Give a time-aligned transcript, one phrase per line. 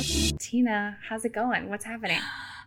[0.00, 1.68] how's it going?
[1.68, 2.18] What's happening?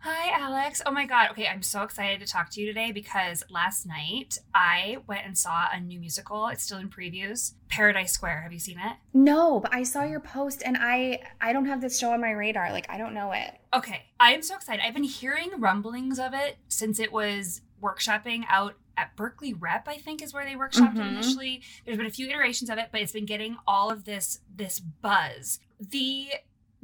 [0.02, 0.82] Hi, Alex.
[0.84, 1.30] Oh my God.
[1.30, 5.36] Okay, I'm so excited to talk to you today because last night I went and
[5.36, 6.46] saw a new musical.
[6.48, 7.54] It's still in previews.
[7.68, 8.42] Paradise Square.
[8.42, 8.96] Have you seen it?
[9.14, 12.30] No, but I saw your post and I I don't have this show on my
[12.32, 12.70] radar.
[12.70, 13.50] Like I don't know it.
[13.72, 14.84] Okay, I am so excited.
[14.84, 19.96] I've been hearing rumblings of it since it was workshopping out at Berkeley Rep, I
[19.96, 21.00] think is where they workshopped Mhm.
[21.06, 21.62] it initially.
[21.84, 24.78] There's been a few iterations of it, but it's been getting all of this this
[24.78, 25.58] buzz.
[25.80, 26.28] The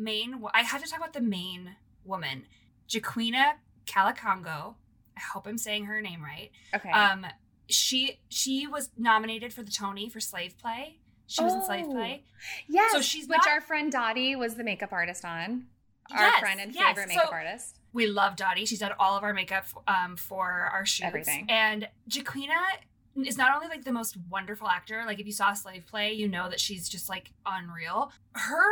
[0.00, 2.46] main I have to talk about the main woman,
[2.92, 3.54] Joaquina
[3.86, 4.74] Kalukango.
[5.16, 6.50] I hope I'm saying her name right.
[6.74, 6.90] Okay.
[6.90, 7.26] Um,
[7.68, 10.98] she she was nominated for the Tony for Slave Play.
[11.26, 11.92] She was in Slave Oh.
[11.92, 12.24] Play.
[12.68, 12.90] yes.
[12.92, 15.66] so she's which not- our friend Dottie was the makeup artist on.
[16.12, 16.88] Our Yes, friend and yes.
[16.88, 17.76] favorite makeup So- artist.
[17.92, 18.66] We love Dottie.
[18.66, 21.06] She's done all of our makeup um, for our shoots.
[21.06, 21.46] Everything.
[21.48, 22.56] And Jaquina
[23.24, 25.02] is not only like the most wonderful actor.
[25.06, 28.12] Like if you saw Slave Play, you know that she's just like unreal.
[28.34, 28.62] Her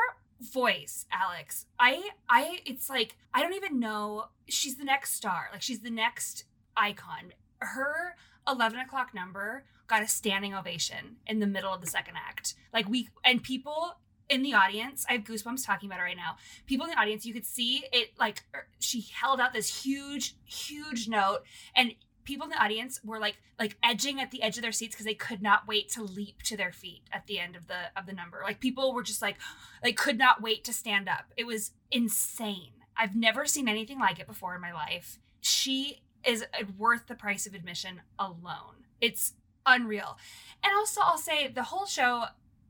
[0.40, 1.66] voice, Alex.
[1.78, 4.26] I I it's like I don't even know.
[4.48, 5.48] She's the next star.
[5.52, 6.44] Like she's the next
[6.76, 7.32] icon.
[7.60, 12.54] Her eleven o'clock number got a standing ovation in the middle of the second act.
[12.72, 13.96] Like we and people
[14.28, 16.36] in the audience, I have goosebumps talking about it right now.
[16.66, 20.36] People in the audience, you could see it like er, she held out this huge,
[20.44, 21.40] huge note,
[21.74, 21.94] and
[22.28, 25.06] people in the audience were like like edging at the edge of their seats because
[25.06, 28.06] they could not wait to leap to their feet at the end of the of
[28.06, 28.40] the number.
[28.44, 29.36] Like people were just like
[29.82, 31.32] like could not wait to stand up.
[31.36, 32.72] It was insane.
[32.96, 35.18] I've never seen anything like it before in my life.
[35.40, 38.84] She is uh, worth the price of admission alone.
[39.00, 39.32] It's
[39.66, 40.18] unreal.
[40.62, 42.24] And also I'll say the whole show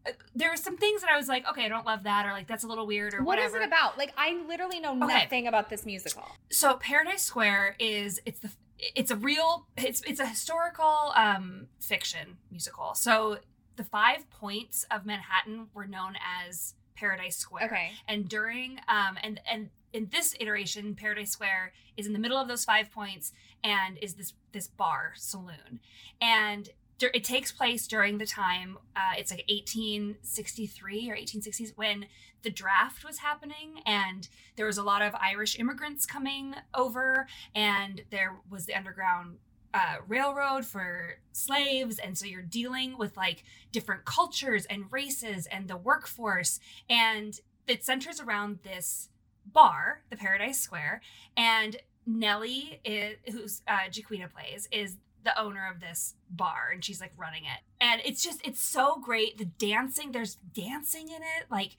[0.06, 2.30] uh, there were some things that I was like, okay, I don't love that, or
[2.32, 3.64] like that's a little weird, or What is whatever.
[3.64, 3.98] it about?
[3.98, 5.22] Like I literally know Okay.
[5.22, 6.24] nothing about this musical.
[6.52, 12.38] so Paradise Square is it's the it's a real it's it's a historical um fiction
[12.50, 12.94] musical.
[12.94, 13.38] So
[13.76, 17.66] the five points of Manhattan were known as Paradise Square.
[17.66, 17.90] Okay.
[18.06, 22.46] And during um and and in this iteration, Paradise Square is in the middle of
[22.46, 23.32] those five points
[23.64, 25.80] and is this this bar saloon,
[26.20, 26.68] and
[27.00, 32.06] it takes place during the time uh, it's like 1863 or 1860s when
[32.42, 38.02] the draft was happening and there was a lot of Irish immigrants coming over, and
[38.10, 39.38] there was the underground
[39.72, 45.68] uh, railroad for slaves, and so you're dealing with like different cultures and races and
[45.68, 46.58] the workforce,
[46.90, 49.10] and it centers around this
[49.46, 51.02] bar, the Paradise Square,
[51.36, 51.76] and
[52.06, 53.88] Nellie, is, who's uh,
[54.34, 54.96] plays, is
[55.28, 58.98] the owner of this bar, and she's like running it, and it's just it's so
[59.00, 59.38] great.
[59.38, 61.76] The dancing, there's dancing in it, like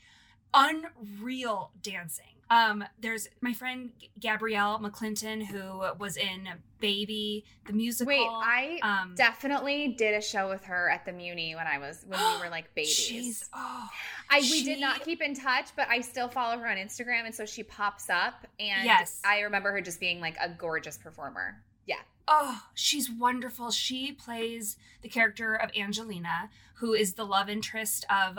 [0.54, 2.26] unreal dancing.
[2.52, 6.50] Um, there's my friend Gabrielle McClinton who was in
[6.80, 8.08] Baby the musical.
[8.08, 12.06] Wait, I um, definitely did a show with her at the Muny when I was
[12.08, 12.96] when we were like babies.
[12.96, 13.88] She's oh,
[14.30, 17.36] I we did not keep in touch, but I still follow her on Instagram, and
[17.36, 19.22] so she pops up, and Yes.
[19.26, 21.62] I remember her just being like a gorgeous performer.
[21.90, 23.72] Yeah, oh, she's wonderful.
[23.72, 28.38] She plays the character of Angelina, who is the love interest of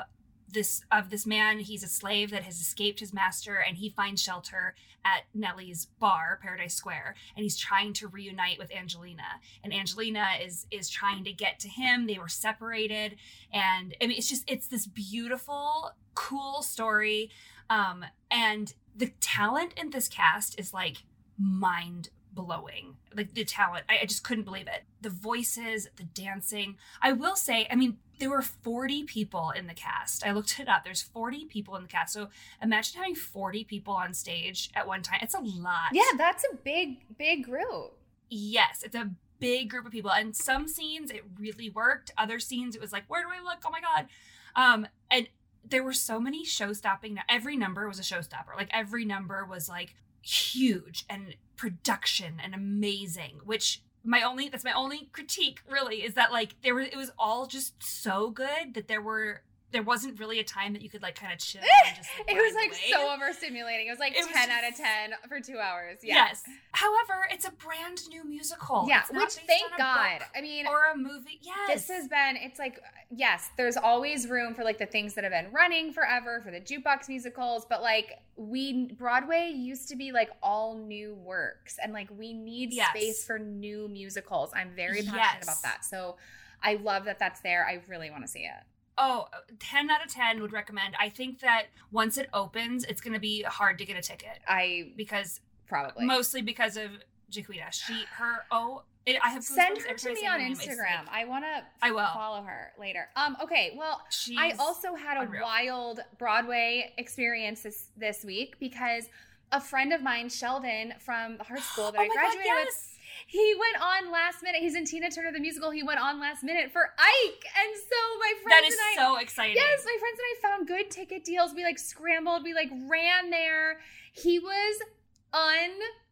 [0.48, 1.58] this of this man.
[1.58, 6.38] He's a slave that has escaped his master, and he finds shelter at Nellie's bar,
[6.40, 9.40] Paradise Square, and he's trying to reunite with Angelina.
[9.64, 12.06] And Angelina is is trying to get to him.
[12.06, 13.16] They were separated,
[13.52, 17.32] and I mean, it's just it's this beautiful, cool story.
[17.68, 20.98] Um, and the talent in this cast is like
[21.36, 22.96] mind blowing.
[23.14, 24.84] Like the talent, I, I just couldn't believe it.
[25.00, 26.76] The voices, the dancing.
[27.02, 30.24] I will say, I mean, there were 40 people in the cast.
[30.26, 30.84] I looked it up.
[30.84, 32.12] There's 40 people in the cast.
[32.12, 32.28] So
[32.62, 35.20] imagine having 40 people on stage at one time.
[35.22, 35.90] It's a lot.
[35.92, 37.96] yeah, that's a big big group.
[38.28, 39.10] Yes, it's a
[39.40, 40.12] big group of people.
[40.12, 42.12] And some scenes it really worked.
[42.16, 43.62] Other scenes it was like, where do I look?
[43.66, 44.06] Oh my god.
[44.54, 45.28] Um, and
[45.68, 47.18] there were so many show-stopping.
[47.28, 48.56] Every number was a showstopper.
[48.56, 53.40] Like every number was like huge and production and amazing.
[53.44, 57.10] Which my only that's my only critique really is that like there were it was
[57.18, 61.02] all just so good that there were there wasn't really a time that you could
[61.02, 63.86] like kind of chill and just like, it was like the so overstimulating.
[63.86, 64.86] It was like It was 10 out of 10
[65.28, 65.98] for two hours.
[66.02, 66.14] Yeah.
[66.14, 66.42] Yes.
[66.72, 68.86] However, it's a brand new musical.
[68.88, 70.20] Yeah, which thank God.
[70.36, 71.38] I mean, or a movie.
[71.42, 71.86] Yes.
[71.86, 72.80] this has been it's like
[73.10, 76.60] yes there's always room for like the things that have been running forever for the
[76.60, 82.08] jukebox musicals but like we broadway used to be like all new works and like
[82.16, 82.88] we need Yes.
[82.90, 85.42] space for new musicals i'm very passionate Yes.
[85.42, 86.16] about that so
[86.62, 88.62] i love that that's there i really want to see it
[89.02, 90.94] Oh, 10 out of 10 would recommend.
[91.00, 94.38] I think that once it opens, it's going to be hard to get a ticket
[94.46, 96.90] i because probably mostly because of
[97.32, 97.72] Jaquita.
[97.72, 101.64] She, her, oh, it, I have send her to me on instagram i want to
[101.80, 102.06] I will.
[102.12, 105.42] follow her later um okay well she's, I also had a unreal.
[105.42, 109.08] wild Broadway experience this this week because
[109.52, 112.66] a friend of mine, Sheldon from the Hartt School that oh I graduated God, with,
[112.66, 112.89] yes.
[113.26, 114.60] He went on last minute.
[114.60, 115.70] He's in Tina Turner the musical.
[115.70, 119.02] He went on last minute for Ike, and so my friends That is and I.
[119.04, 119.56] so exciting.
[119.56, 121.54] Yes, my friends and I found good ticket deals.
[121.54, 122.42] We like scrambled.
[122.44, 123.80] We like ran there.
[124.12, 124.80] He was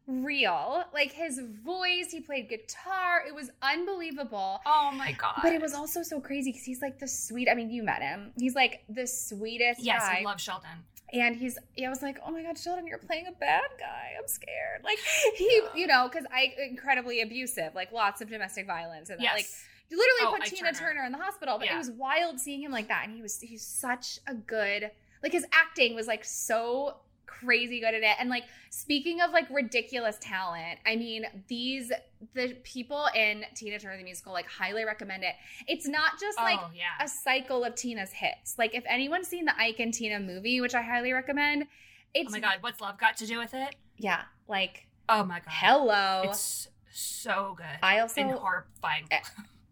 [0.07, 0.85] unreal.
[0.95, 3.23] Like his voice, he played guitar.
[3.27, 4.61] It was unbelievable.
[4.67, 5.41] Oh my God.
[5.43, 7.49] But it was also so crazy because he's like the sweet.
[7.51, 8.33] I mean, you met him.
[8.39, 10.21] He's like the sweetest Yes, guy.
[10.21, 10.71] I love Sheldon.
[11.13, 14.13] And he's, yeah, I was like, oh my god, Sheldon, you're playing a bad guy.
[14.19, 14.83] I'm scared.
[14.85, 14.99] Like
[15.37, 19.35] he, you know, because I incredibly abusive, like lots of domestic violence, and Yes.
[19.35, 19.47] like
[19.91, 20.79] you literally Oh, put Ike Tina Turner.
[20.95, 21.05] Turner.
[21.07, 21.57] in the hospital.
[21.59, 21.77] But Yeah.
[21.77, 24.91] it was wild seeing him like that, and he was he's such a good,
[25.23, 26.97] like his acting was like so
[27.29, 31.93] crazy good at it and like speaking of like ridiculous talent i mean these
[32.35, 35.35] the people in tina turner the musical like highly recommend it
[35.69, 37.05] it's not just like oh, yeah.
[37.05, 38.59] a cycle of Tina's hits.
[38.59, 41.67] Like if anyone's seen the Ike and Tina movie, which I highly recommend,
[42.15, 42.57] it's oh my God.
[42.61, 43.75] What's love got to do with it?
[43.97, 45.49] yeah, like Oh my God.
[45.49, 46.23] hello.
[46.25, 47.67] It's so good.
[47.83, 49.07] I also and horrifying.
[49.11, 49.21] Eh,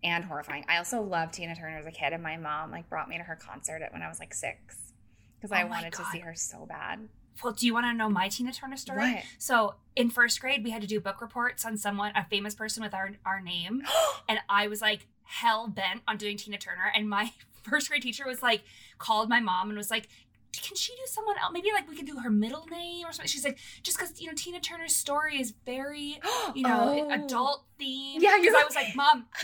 [0.04, 0.64] and horrifying.
[0.68, 3.24] I also loved Tina Turner as a kid, and my mom like brought me to
[3.24, 4.92] her concert when I was like six
[5.36, 7.08] because I Oh my wanted to see her so bad.
[7.42, 9.22] Well, do you want to know my Tina Turner story?
[9.38, 12.82] So in first grade, we had to do book reports on someone, a famous person
[12.82, 13.82] with our our name,
[14.28, 16.92] and I was like hell bent on doing Tina Turner.
[16.94, 18.62] And my first grade teacher was like,
[18.98, 20.08] called my mom and was like,
[20.52, 21.52] "Can she do someone else?
[21.52, 24.26] Maybe like we could do her middle name or something." She's like, "Just because you
[24.28, 26.20] know Tina Turner's story is very
[26.54, 27.14] you know Oh.
[27.14, 29.26] adult theme." Yeah, because you're I was like, "Mom."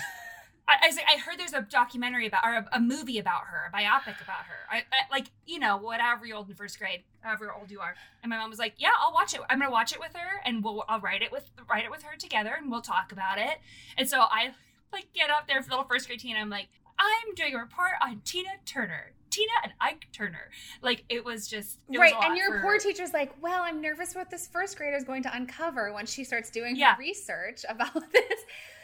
[0.81, 3.71] I, I, like, I heard there's a documentary about or a, a movie about her,
[3.73, 4.57] a biopic about her.
[4.71, 7.95] I, I like you know whatever you're old in first grade, however old you are.
[8.23, 9.41] And my mom was like, "Yeah, I'll watch it.
[9.51, 12.03] I'm gonna watch it with her, and we'll I'll write it with write it with
[12.03, 13.59] her together, and we'll talk about it."
[13.99, 14.53] And so I
[14.93, 16.39] like get up there for little first grade Tina.
[16.39, 20.51] I'm like, "I'm doing a report on Tina Turner, Tina and Ike Turner."
[20.83, 23.81] Like it was just it was right, lot and your poor teacher's like, "Well, I'm
[23.81, 26.95] nervous what this first grader is going to uncover when she starts doing Yeah.
[26.95, 28.41] her research about this."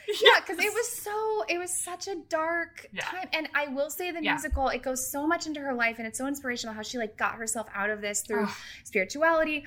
[0.23, 3.03] yeah because it was so it was such a dark Yeah.
[3.05, 4.33] time and i will say the Yeah.
[4.33, 7.17] musical it goes so much into her life and it's so inspirational how she like
[7.17, 8.55] got herself out of this through Ugh.
[8.85, 9.65] spirituality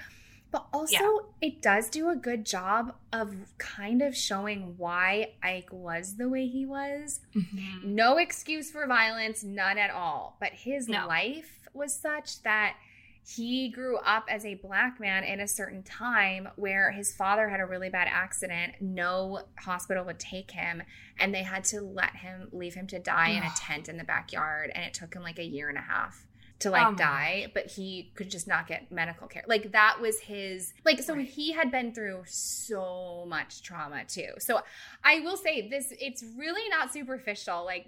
[0.52, 1.10] but also Yeah.
[1.48, 6.48] it does do a good job of kind of showing why ike was the way
[6.48, 7.84] he was Mhm.
[7.84, 11.08] no excuse for violence none at all but his No.
[11.08, 12.76] life was such that
[13.24, 17.60] he grew up as a black man in a certain time where his father had
[17.60, 18.74] a really bad accident.
[18.82, 20.82] No hospital would take him
[21.20, 24.04] and they had to let him leave him to die in a tent in the
[24.04, 26.26] backyard and it took him like a year and a half
[26.60, 29.44] to like Oh die but he could just not get medical care.
[29.48, 31.28] Like that was his like so Right.
[31.28, 34.30] he had been through so much trauma too.
[34.40, 34.62] So
[35.04, 37.86] i will say this it's really not superficial like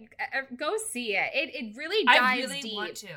[0.58, 1.30] go see it.
[1.34, 2.76] It, it really dives I really deep.
[2.76, 3.08] want to.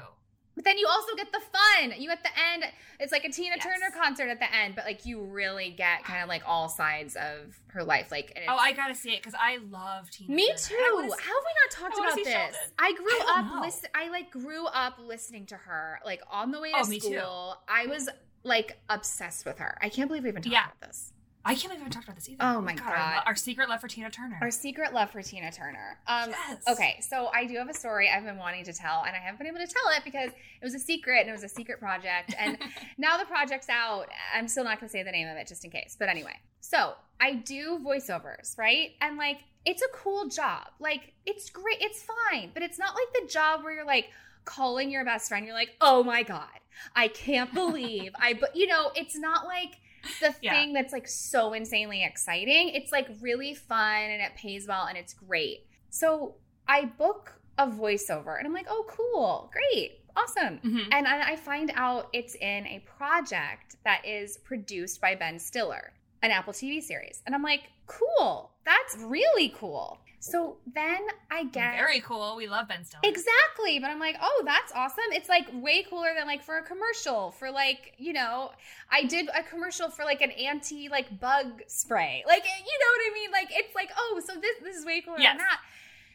[0.57, 1.93] But then you also get the fun.
[2.01, 2.65] You at the end,
[2.99, 3.65] it's like a Tina Yes.
[3.65, 7.15] Turner concert at the end, but like you really get kind of like all sides
[7.15, 8.11] of her life.
[8.11, 10.33] Like, Oh, I gotta see it because I love Tina.
[10.35, 10.59] me Turner.
[10.59, 10.75] too.
[10.75, 12.29] I How have we not talked about this?
[12.33, 12.55] Sheldon.
[12.79, 13.91] I grew I up listen.
[13.95, 17.01] I like grew up listening to her, like on the way oh, to Oh, me
[17.01, 17.19] too.
[17.19, 17.57] school.
[17.69, 18.09] I was
[18.43, 19.77] like obsessed with her.
[19.83, 20.65] I can't believe we even talked Yeah.
[20.67, 21.13] about this.
[21.47, 22.39] I can't believe haven't talked about this either.
[22.43, 22.89] Oh my God.
[22.89, 24.39] lo- Our, secret love for Tina Turner.
[24.43, 25.99] Our secret love for Tina Turner.
[26.07, 26.63] Um, Yes.
[26.69, 29.39] Okay, so I do have a story I've been wanting to tell, and I haven't
[29.39, 31.79] been able to tell it because it was a secret and it was a secret
[31.79, 32.35] project.
[32.39, 32.59] And
[32.99, 34.09] now the project's out.
[34.35, 35.97] I'm still not going to say the name of it just in case.
[35.99, 38.91] But anyway, so I do voiceovers, right?
[39.01, 40.67] And like, it's a cool job.
[40.81, 41.79] Like, it's great.
[41.81, 42.51] It's fine.
[42.55, 44.11] But it's not like the job where you're like,
[44.45, 46.47] calling your best friend you're like oh my god
[46.95, 49.73] i can't believe i but you know it's not like
[50.21, 50.53] the Yeah.
[50.53, 54.97] thing that's like so insanely exciting it's like really fun and it pays well and
[54.99, 56.37] it's great so
[56.69, 60.89] i book a voiceover and i'm like oh cool great awesome Mhm.
[60.93, 66.31] and I find out it's in a project that is produced by Ben Stiller, an
[66.31, 67.23] Apple TV series.
[67.27, 70.01] And I'm like, cool, that's really cool.
[70.19, 70.99] So then
[71.31, 72.37] I get Very cool.
[72.37, 73.03] We love Ben Stiller.
[73.05, 73.79] Exactly.
[73.79, 75.05] But I'm like, oh, that's awesome.
[75.13, 78.51] It's like way cooler than like for a commercial for like, you know,
[78.91, 82.25] I did a commercial for like an anti like bug spray.
[82.27, 83.31] Like, eh, you know what I mean?
[83.31, 85.33] Like it's like, oh, so this this is way cooler Yes.
[85.33, 85.61] than that.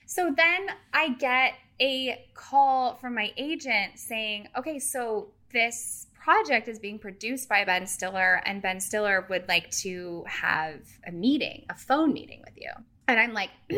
[0.05, 6.79] So then I get a call from my agent saying, okay, so this project is
[6.79, 11.75] being produced by Ben Stiller, and Ben Stiller would like to have a meeting, a
[11.75, 12.69] phone meeting with you.
[13.11, 13.49] And I'm like,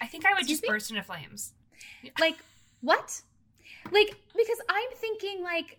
[0.00, 0.68] I think I would just me?
[0.68, 1.52] burst into flames.
[2.20, 2.36] like
[2.80, 3.22] what
[3.92, 5.78] like because i'm thinking like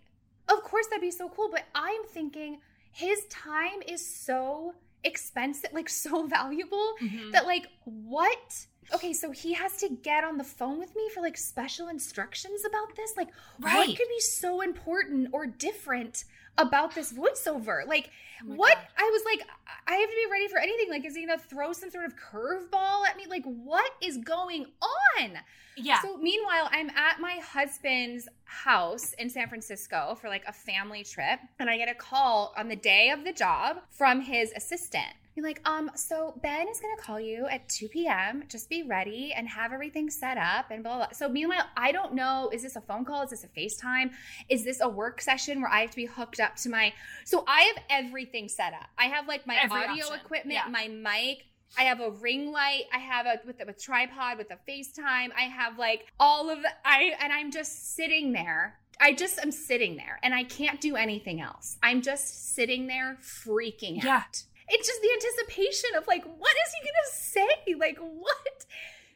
[0.49, 2.57] of course that'd be so cool but i'm thinking
[2.91, 4.73] his time is so
[5.03, 7.31] expensive like so valuable Mhm.
[7.31, 11.21] that like what okay so he has to get on the phone with me for
[11.21, 16.23] like special instructions about this like what could be so important or different
[16.57, 18.09] about this voiceover like
[18.41, 18.77] Oh what.
[18.97, 19.47] I was like,
[19.87, 20.89] I have to be ready for anything.
[20.89, 23.25] Like, is he gonna throw some sort of curveball at me?
[23.29, 25.31] Like, what is going on?
[25.77, 26.01] Yeah.
[26.01, 31.39] So meanwhile, I'm at my husband's house in San Francisco for like a family trip,
[31.59, 35.13] and I get a call on the day of the job from his assistant.
[35.35, 38.43] You're like, um, so Ben is gonna call you at 2 p.m.
[38.47, 41.05] Just be ready and have everything set up and blah blah.
[41.07, 41.13] blah.
[41.13, 43.21] So meanwhile, I don't know, is this a phone call?
[43.23, 44.11] Is this a FaceTime?
[44.47, 46.93] Is this a work session where I have to be hooked up to my
[47.25, 48.87] so I have everything set up.
[48.97, 50.19] I have like my Every audio option.
[50.23, 50.71] equipment, Yeah.
[50.71, 51.43] my mic,
[51.77, 52.83] I have a ring light.
[52.93, 55.31] I have a with a with tripod with a FaceTime.
[55.37, 58.79] I have like all of the I and I'm just sitting there.
[59.01, 61.75] I just am sitting there and I can't do anything else.
[61.83, 64.19] I'm just sitting there freaking Yeah.
[64.19, 64.43] out.
[64.67, 67.75] It's just the anticipation of like, what is he gonna say?
[67.79, 68.65] Like what?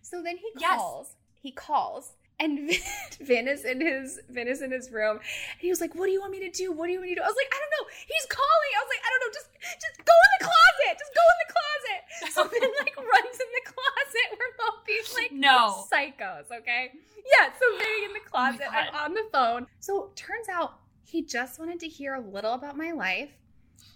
[0.01, 0.77] So then he Yes.
[0.77, 1.15] calls.
[1.41, 2.13] He calls.
[2.41, 2.79] And Vin,
[3.19, 5.17] Vin is in his Vin is in his room.
[5.17, 6.71] And he was like, What do you want me to do?
[6.71, 7.25] What do you want me to do?
[7.25, 7.85] I was like, I don't know.
[8.07, 8.71] He's calling.
[8.77, 9.33] I was like, I don't know.
[9.33, 9.49] Just
[9.83, 10.93] just go in the closet.
[10.99, 12.01] Just go in the closet.
[12.35, 14.27] So Vin like runs in the closet.
[14.37, 15.83] We're both being like No.
[15.91, 16.91] psychos, okay?
[17.25, 18.61] Yeah, so Vin in the Oh closet.
[18.71, 18.85] God.
[18.93, 19.67] I'm on the phone.
[19.79, 23.31] So turns out he just wanted to hear a little about my life,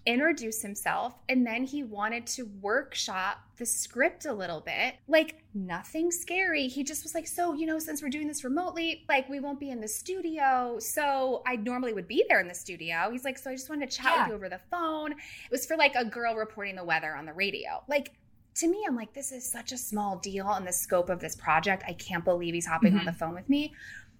[0.05, 4.95] introduce himself, and then he wanted to workshop the script a little bit.
[5.07, 6.67] Like nothing scary.
[6.67, 9.59] He just was like, So, you know, since we're doing this remotely, like we won't
[9.59, 10.77] be in the studio.
[10.79, 13.09] So I normally would be there in the studio.
[13.11, 14.21] He's like, So I just wanted to chat Yeah.
[14.23, 15.11] with you over the phone.
[15.13, 17.83] It was for like a girl reporting the weather on the radio.
[17.87, 18.11] Like,
[18.55, 21.35] to me, I'm like, this is such a small deal in the scope of this
[21.35, 21.83] project.
[21.87, 23.05] I can't believe he's hopping on Mhm.
[23.05, 23.73] the phone with me.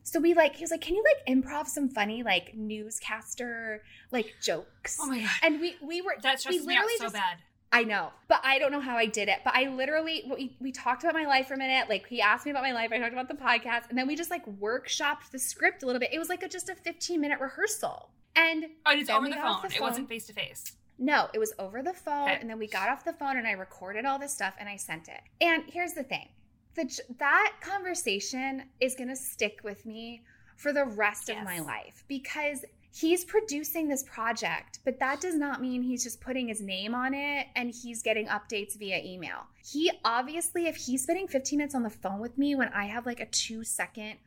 [0.03, 4.33] So we like, he was like, can you like improv some funny like newscaster like
[4.41, 4.98] jokes?
[5.01, 5.29] Oh my god.
[5.41, 7.38] and we we were That we stresses me out so just bad.
[7.72, 9.39] I know, but I don't know how I did it.
[9.43, 11.89] But I literally we, we talked about my life for a minute.
[11.89, 12.91] Like he asked me about my life.
[12.91, 16.00] I talked about the podcast, and then we just like workshopped the script a little
[16.00, 16.10] bit.
[16.13, 19.45] It was like a, just a 15 minute rehearsal, and Oh, it's over the got
[19.45, 19.72] off phone.
[19.72, 20.74] It wasn't face to face.
[21.00, 22.38] no, it was over the phone, Okay.
[22.39, 24.75] and then we got off the phone, and I recorded all this stuff, and I
[24.75, 25.22] sent it.
[25.41, 26.27] And here's the thing:
[26.75, 30.23] the that conversation is gonna stick with me
[30.55, 35.61] for the rest of my life because he's producing this project, but that does not
[35.61, 39.47] mean he's just putting his name on it and he's getting updates via email.
[39.65, 43.05] He obviously, if he's spending 15 minutes on the phone with me when I have
[43.05, 44.17] like a two second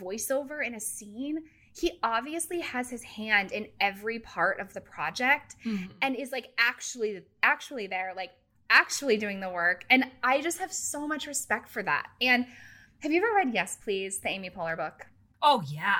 [0.00, 1.44] voiceover in a scene,
[1.76, 5.90] he obviously has his hand in every part of the project Mhm.
[6.02, 8.30] and is like actually actually there like
[8.74, 12.44] actually doing the work and i just have so much respect for that and
[13.00, 15.06] have you ever read yes please the amy poehler book
[15.46, 15.96] Oh yeah.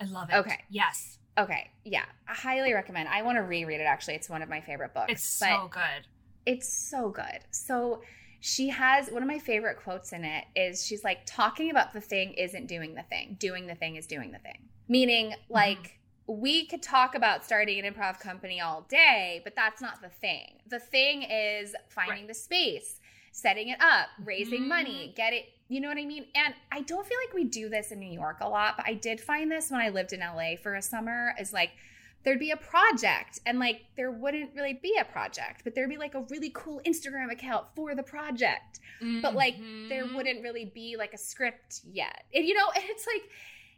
[0.00, 0.34] I love it.
[0.34, 0.58] Okay.
[0.70, 1.18] Yes.
[1.38, 4.60] okay yeah i highly recommend i want to reread it actually it's one of my
[4.60, 6.06] favorite books It's so good.
[6.46, 8.02] it's so good so
[8.40, 12.00] she has one of my favorite quotes in it is she's like talking about the
[12.00, 15.52] thing isn't doing the thing doing the thing is doing the thing meaning mm-hmm.
[15.54, 20.08] like we could talk about starting an improv company all day but that's not the
[20.10, 22.28] thing the thing is finding Right.
[22.28, 23.00] the space
[23.32, 24.68] setting it up raising Mhm.
[24.68, 27.68] money get it you know what i mean and i don't feel like we do
[27.70, 30.20] this in new york a lot but i did find this when i lived in
[30.20, 31.70] la for a summer is like
[32.24, 35.96] there'd be a project and like there wouldn't really be a project but there'd be
[35.96, 38.80] like a really cool instagram account for the project
[39.22, 39.56] but like
[39.88, 40.14] there Mhm.
[40.14, 43.22] wouldn't really be like a script yet and you know and it's like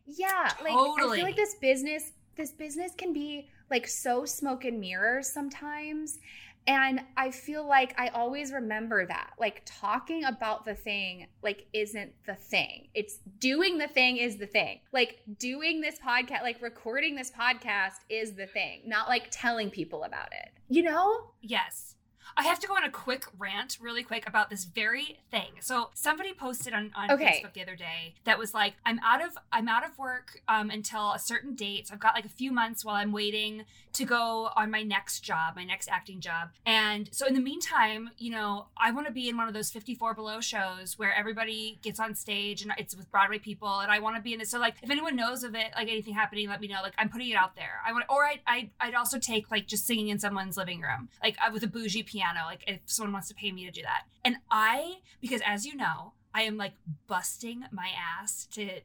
[0.06, 1.18] yeah like i Totally.
[1.18, 6.18] feel like this business this business can be like so smoke and mirrors sometimes
[6.66, 9.30] and i feel like i always remember that.
[9.38, 12.88] Like talking about the thing like isn't the thing.
[12.94, 14.80] It's doing the thing is the thing.
[14.92, 20.04] Like doing this podcast like recording this podcast is the thing not like telling people
[20.04, 20.50] about it.
[20.68, 21.30] You know?
[21.40, 21.96] Yes.
[22.36, 25.52] I have to go on a quick rant, really quick, about this very thing.
[25.60, 27.42] So somebody posted on, on Okay.
[27.44, 30.70] Facebook the other day that was like, "I'm out of I'm out of work um,
[30.70, 31.88] until a certain date.
[31.88, 35.20] So I've got like a few months while I'm waiting to go on my next
[35.20, 36.50] job, my next acting job.
[36.66, 39.70] And so in the meantime, you know, I want to be in one of those
[39.70, 43.98] 54 below shows where everybody gets on stage and it's with Broadway people, and I
[43.98, 44.50] want to be in this.
[44.50, 46.80] So like, if anyone knows of it, like anything happening, let me know.
[46.82, 47.80] Like I'm putting it out there.
[47.86, 51.08] I want, or I I I'd also take like just singing in someone's living room,
[51.22, 52.40] like uh, with a bougie piano.
[52.46, 55.76] Like if someone wants to pay me to do that, and I because as you
[55.76, 56.74] know, I am like
[57.06, 58.80] busting my ass to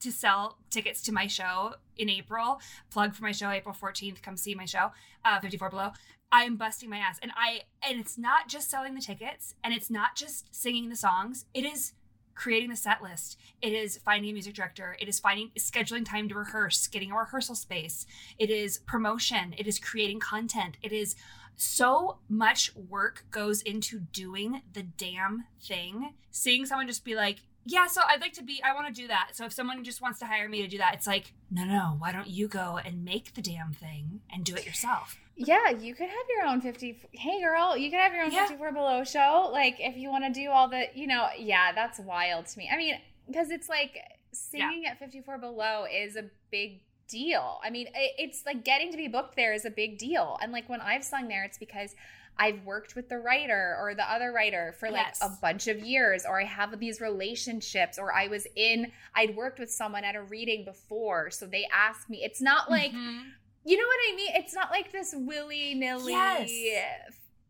[0.00, 2.60] to sell tickets to my show in April.
[2.90, 4.22] Plug for my show, April 14th.
[4.22, 4.90] Come see my show,
[5.24, 5.92] uh, 54 Below.
[6.32, 7.18] I'm busting my ass.
[7.22, 10.96] And I and it's not just selling the tickets and it's not just singing the
[10.96, 11.46] songs.
[11.54, 11.92] It is
[12.34, 13.38] creating the set list.
[13.62, 14.96] It is finding a music director.
[15.00, 18.06] It is finding scheduling time to rehearse, getting a rehearsal space.
[18.38, 19.54] It is promotion.
[19.56, 20.76] It is creating content.
[20.82, 21.16] It is
[21.56, 26.12] so much work goes into doing the damn thing.
[26.30, 27.38] Seeing someone just be like,
[27.68, 29.30] yeah, so I'd like to be, I want to do that.
[29.34, 31.96] So if someone just wants to hire me to do that, it's like, no, no,
[31.98, 35.18] why don't you go and make the damn thing and do it yourself?
[35.36, 37.00] Yeah, you could have your own 50.
[37.12, 38.46] Hey, girl, you could have your own Yeah.
[38.46, 39.50] 54 Below show.
[39.52, 42.70] Like, if you want to do all the, you know, yeah, that's wild to me.
[42.72, 42.94] I mean,
[43.26, 43.98] because it's like
[44.32, 47.58] singing at 54 Below is a big deal.
[47.64, 50.38] I mean, it's like getting to be booked there is a big deal.
[50.40, 51.94] And like when I've sung there, it's because
[52.38, 55.18] I've worked with the writer or the other writer for like Yes.
[55.22, 59.58] a bunch of years, or I have these relationships, or I was in, I'd worked
[59.58, 61.30] with someone at a reading before.
[61.30, 62.22] So they asked me.
[62.22, 63.32] It's not like, Mhm.
[63.64, 64.30] you know what I mean?
[64.34, 66.50] It's not like this willy nilly Yes.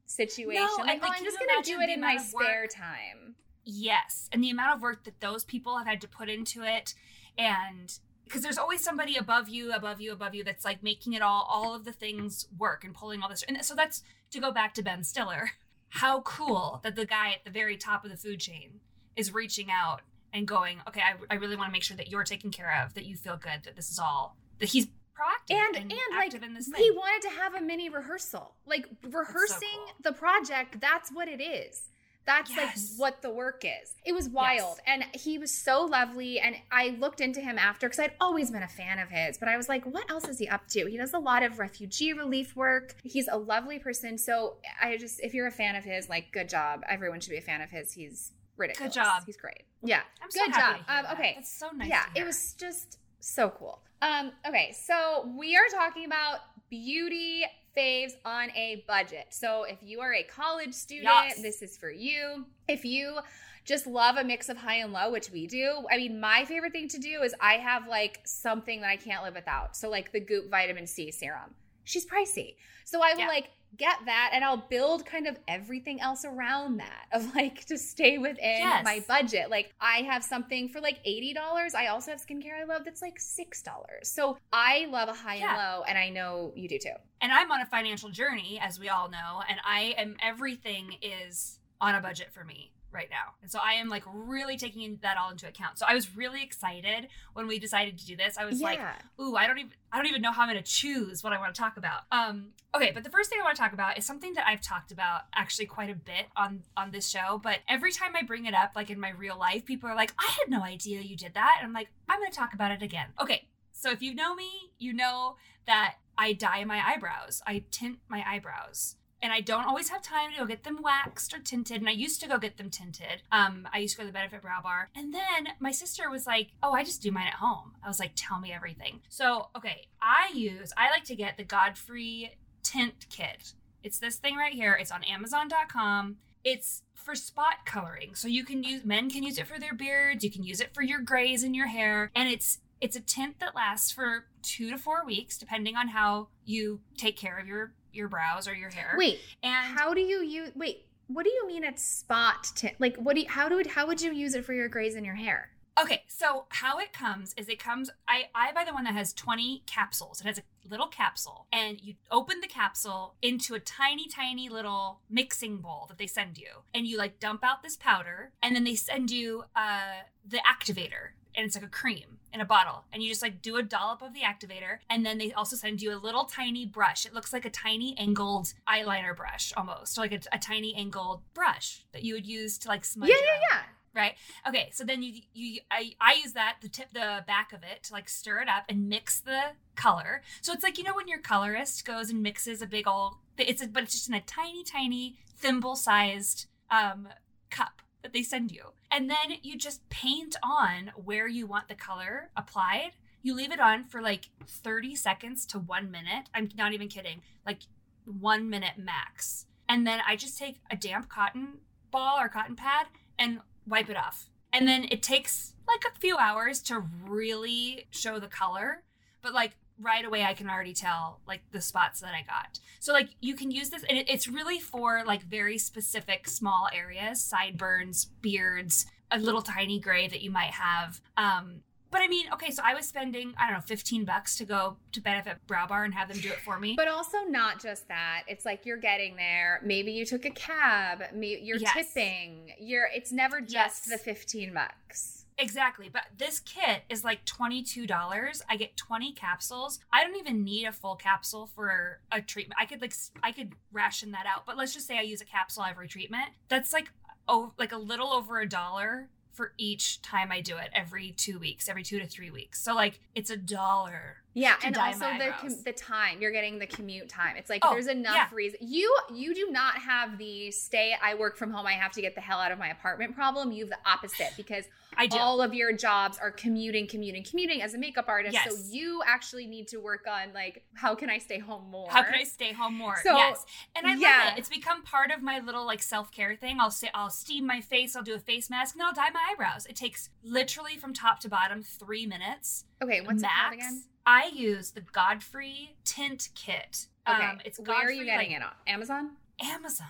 [0.07, 0.63] situation.
[0.63, 3.35] No, like, oh, I'm just gonna do it in my spare time.
[3.65, 4.29] Yes.
[4.33, 6.95] And the amount of work that those people have had to put into it
[7.37, 11.23] and because there's always somebody above you, above you, above you that's like making it
[11.23, 13.45] all all of the things work and pulling all this.
[13.45, 15.51] And so that's to go back to Ben Stiller.
[15.89, 18.81] How cool that the guy at the very top of the food chain
[19.15, 20.03] is reaching out
[20.33, 22.95] and going, "Okay, I, I really want to make sure that you're taken care of,
[22.95, 26.27] that you feel good, that this is all that he's proactive And and, and, like
[26.27, 28.55] active in this he wanted to have a mini rehearsal.
[28.67, 29.95] Like rehearsing cool.
[30.03, 31.89] the project, that's what it is.
[32.27, 32.91] That's Yes.
[32.93, 33.95] like what the work is.
[34.05, 34.81] It was wild.
[34.87, 36.41] And he was so lovely.
[36.41, 39.49] And I looked into him after because I'd always been a fan of his, but
[39.49, 40.87] I was like, what else is he up to?
[40.87, 42.95] He does a lot of refugee relief work.
[43.05, 44.19] He's a lovely person.
[44.19, 46.83] So I just, if you're a fan of his, like, good job.
[46.89, 47.93] Everyone should be a fan of his.
[47.93, 48.95] He's ridiculous.
[48.95, 49.23] Good job.
[49.25, 49.63] He's great.
[49.85, 50.01] Yeah.
[50.23, 51.07] I'm so good happy job.
[51.07, 51.33] Um, okay.
[51.37, 51.89] That's so nice.
[51.89, 53.81] yeah, it was just so cool.
[54.03, 57.45] Um, okay, so we are talking about beauty
[57.77, 59.27] faves on a budget.
[59.31, 61.43] So if you are a college student, Yes.
[61.43, 62.47] this is for you.
[62.69, 63.19] If you
[63.65, 65.85] just love a mix of high and low, which we do.
[65.91, 69.25] I mean, my favorite thing to do is I have like something that I can't
[69.25, 69.77] live without.
[69.77, 71.55] So like the Goop vitamin C serum.
[71.85, 72.55] She's pricey.
[72.85, 73.29] So I will Yeah.
[73.29, 77.77] like get that and I'll build kind of everything else around that of like to
[77.79, 78.85] stay within Yes.
[78.85, 79.51] my budget.
[79.51, 81.75] Like I have something for like $80.
[81.75, 83.65] I also have skincare I love that's like $6.
[84.05, 85.49] So I love a high Yeah.
[85.51, 86.95] and low and I know you do too.
[87.21, 91.59] and I'm on a financial journey, as we all know, and I am everything is
[91.81, 93.35] on a budget for me right now.
[93.43, 95.79] And so I am like really taking that all into account.
[95.79, 98.37] So I was really excited when we decided to do this.
[98.39, 98.79] I was like,
[99.21, 101.55] ooh, I don't even I don't even know how I'm gonna choose what I want
[101.55, 102.03] to talk about.
[102.11, 104.61] Um, okay, but the first thing I want to talk about is something that I've
[104.61, 107.39] talked about actually quite a bit on on this show.
[107.43, 110.13] But every time I bring it up, like in my real life, people are like,
[110.19, 111.57] I had no idea you did that.
[111.61, 113.09] And I'm like, I'm gonna talk about it again.
[113.21, 117.43] Okay, so if you know me, you know that I dye my eyebrows.
[117.47, 118.97] I tint my eyebrows.
[119.23, 121.79] And I don't always have time to go get them waxed or tinted.
[121.79, 123.23] And I used to go get them tinted.
[123.33, 124.91] Um, I used to go to the Benefit Brow Bar.
[124.95, 127.73] And then my sister was like, Oh, I just do mine at home.
[127.83, 129.01] I was like, Tell me everything.
[129.09, 132.31] So, okay, I use, I like to get the Godefroy
[132.63, 133.55] Tint Kit.
[133.83, 134.75] It's this thing right here.
[134.75, 136.17] It's on Amazon.com.
[136.45, 138.15] It's for spot coloring.
[138.15, 140.25] So you can use, men can use it for their beards.
[140.25, 142.11] You can use it for your grays in your hair.
[142.15, 146.29] And it's, it's a tint that lasts for two to four weeks, depending on how
[146.45, 148.95] you take care of your your brows or your hair.
[148.97, 152.75] Wait, and how do you use wait, what do you mean it's spot tint?
[152.79, 154.95] Like what do you, how do it, how would you use it for your grays
[154.95, 155.51] in your hair?
[155.81, 157.91] okay, so how it comes is it comes.
[158.09, 160.21] I I buy the one that has twenty capsules.
[160.21, 165.01] It has a little capsule, and you open the capsule into a tiny, tiny little
[165.09, 168.65] mixing bowl that they send you, and you like dump out this powder, and then
[168.65, 171.11] they send you uh the activator.
[171.37, 172.85] And it's like a cream in a bottle.
[172.93, 174.79] And you just like do a dollop of the activator.
[174.89, 177.07] And then they also send you a little tiny brush.
[177.07, 181.85] It looks like a tiny angled eyeliner brush almost, like a, a tiny angled brush
[181.93, 183.11] that you would use to like smudge.
[183.11, 183.63] Yeah, yeah, yeah.
[183.95, 184.15] Right.
[184.47, 184.69] Okay.
[184.75, 187.95] So then you you I I use that the tip the back of it to
[187.95, 189.41] like stir it up and mix the
[189.75, 190.21] color.
[190.43, 193.63] So it's like you know when your colorist goes and mixes a big old it's
[193.63, 197.09] a, but it's just in a tiny tiny thimble sized um,
[197.51, 198.73] cup that they send you.
[198.91, 202.93] And then you just paint on where you want the color applied.
[203.23, 206.29] You leave it on for like 30 seconds to one minute.
[206.35, 207.63] I'm not even kidding, like
[208.05, 209.47] one minute max.
[209.69, 211.59] And then I just take a damp cotton
[211.91, 212.87] ball or cotton pad
[213.19, 214.29] and wipe it off.
[214.53, 218.83] And then it takes like a few hours to really show the color.
[219.23, 222.59] But like right away I can already tell like the spots that I got.
[222.81, 226.69] So like you can use this and it, it's really for like very specific small
[226.73, 231.01] areas, sideburns, beards, a little tiny gray that you might have.
[231.17, 234.45] Um but I mean, okay, so I was spending, I don't know, 15 bucks to
[234.45, 236.75] go to Benefit Brow Bar and have them do it for me.
[236.77, 238.25] But also not just that.
[238.27, 239.61] It's like you're getting there.
[239.65, 241.05] Maybe you took a cab.
[241.15, 241.73] Maybe you're Yes.
[241.73, 242.53] tipping.
[242.59, 242.89] You're.
[242.93, 243.89] It's never just Yes.
[243.89, 245.16] the 15 bucks.
[245.39, 245.91] Exactly.
[245.93, 248.43] But this kit is like $22.
[248.49, 249.81] I get 20 capsules.
[249.93, 252.59] I don't even need a full capsule for a treatment.
[252.61, 254.47] I could like I could ration that out.
[254.47, 256.31] But let's just say I use a capsule every treatment.
[256.49, 256.91] That's like
[257.29, 261.39] oh like a little over a dollar for each time I do it every 2
[261.39, 262.63] weeks, every 2 to 3 weeks.
[262.63, 264.23] So like it's a dollar.
[264.37, 267.37] Yeah, and also the com- the time you're getting the commute time.
[267.37, 268.29] It's like Oh, there's enough yeah.
[268.35, 268.59] reason.
[268.61, 270.95] You you do not have the stay.
[271.03, 271.67] I work from home.
[271.67, 273.51] I have to get the hell out of my apartment problem.
[273.51, 274.67] You have the opposite because
[275.13, 278.37] all of your jobs are commuting, commuting, commuting as a makeup artist.
[278.47, 281.89] So you actually need to work on like how can I stay home more?
[281.89, 282.97] How can I stay home more?
[283.03, 284.25] So, yes, and I yeah.
[284.27, 284.41] love it.
[284.41, 286.61] It's become part of my little like self care thing.
[286.61, 289.31] I'll say I'll steam my face, I'll do a face mask, and I'll dye my
[289.33, 289.65] eyebrows.
[289.65, 292.67] It takes literally from top to bottom three minutes.
[292.83, 293.85] Okay, what's it called again?
[294.07, 296.87] I use the Godefroy Tint Kit.
[297.09, 299.17] Okay, Um, it's where are you getting like, it on Amazon?
[299.41, 299.87] Amazon.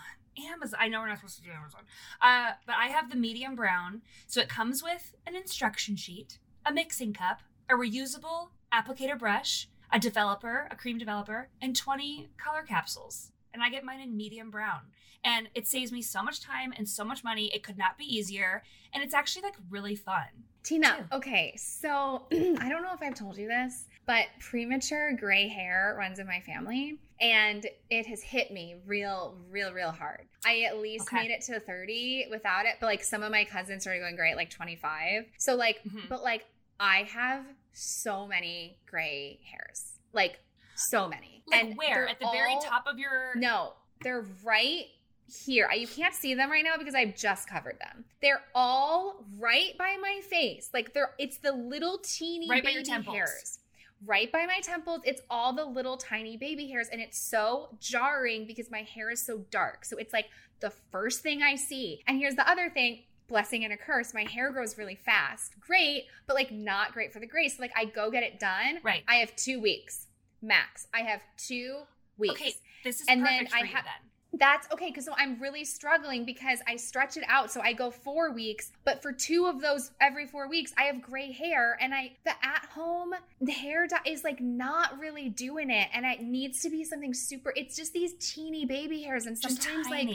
[0.50, 0.78] Amazon.
[0.80, 1.82] I know we're not supposed to do Amazon.
[2.20, 4.02] Uh, but I have the medium brown.
[4.26, 9.98] So it comes with an instruction sheet, a mixing cup, a reusable applicator brush, a
[9.98, 13.32] developer, a cream developer, and 20 color capsules.
[13.52, 14.80] And I get mine in medium brown.
[15.24, 17.50] And it saves me so much time and so much money.
[17.54, 18.62] It could not be easier.
[18.92, 20.26] And it's actually like really fun.
[20.66, 25.94] Tina, okay, so I don't know if I've told you this, but premature gray hair
[25.96, 30.26] runs in my family and it has hit me real, real, real hard.
[30.44, 31.22] I at least Okay.
[31.22, 34.32] made it to 30 without it, but like some of my cousins started going gray
[34.32, 35.26] at like 25.
[35.38, 36.08] So, like, Mhm.
[36.08, 36.44] but like
[36.80, 40.40] I have so many gray hairs, like
[40.74, 41.44] so many.
[41.46, 42.08] Like and where?
[42.08, 43.36] At the very top of your.
[43.36, 44.86] No, they're right
[45.28, 45.68] here.
[45.72, 48.04] You can't see them right now because I've just covered them.
[48.22, 50.70] They're all right by my face.
[50.72, 53.58] Like they're it's the little teeny Right by baby hairs.
[54.04, 55.00] Right by my temples.
[55.04, 59.24] It's all the little tiny baby hairs and it's so jarring because my hair is
[59.24, 59.84] so dark.
[59.84, 60.26] So it's like
[60.60, 62.02] the first thing I see.
[62.06, 64.14] And here's the other thing, blessing and a curse.
[64.14, 65.58] My hair grows really fast.
[65.60, 67.48] Great, but like not great for the gray.
[67.48, 68.78] So like I go get it done.
[68.82, 69.02] Right.
[69.08, 70.06] I have 2 weeks
[70.42, 70.86] max.
[70.94, 71.78] I have 2
[72.18, 72.40] weeks.
[72.40, 72.52] Okay,
[72.84, 74.10] this is And then perfect I for you ha- then.
[74.38, 77.50] That's okay because so I'm really struggling because I stretch it out.
[77.50, 81.00] So I go four weeks, but for two of those every four weeks, I have
[81.02, 85.70] gray hair, and I the at home the hair dye is like not really doing
[85.70, 87.52] it, and it needs to be something super.
[87.56, 90.08] It's just these teeny baby hairs, and sometimes like.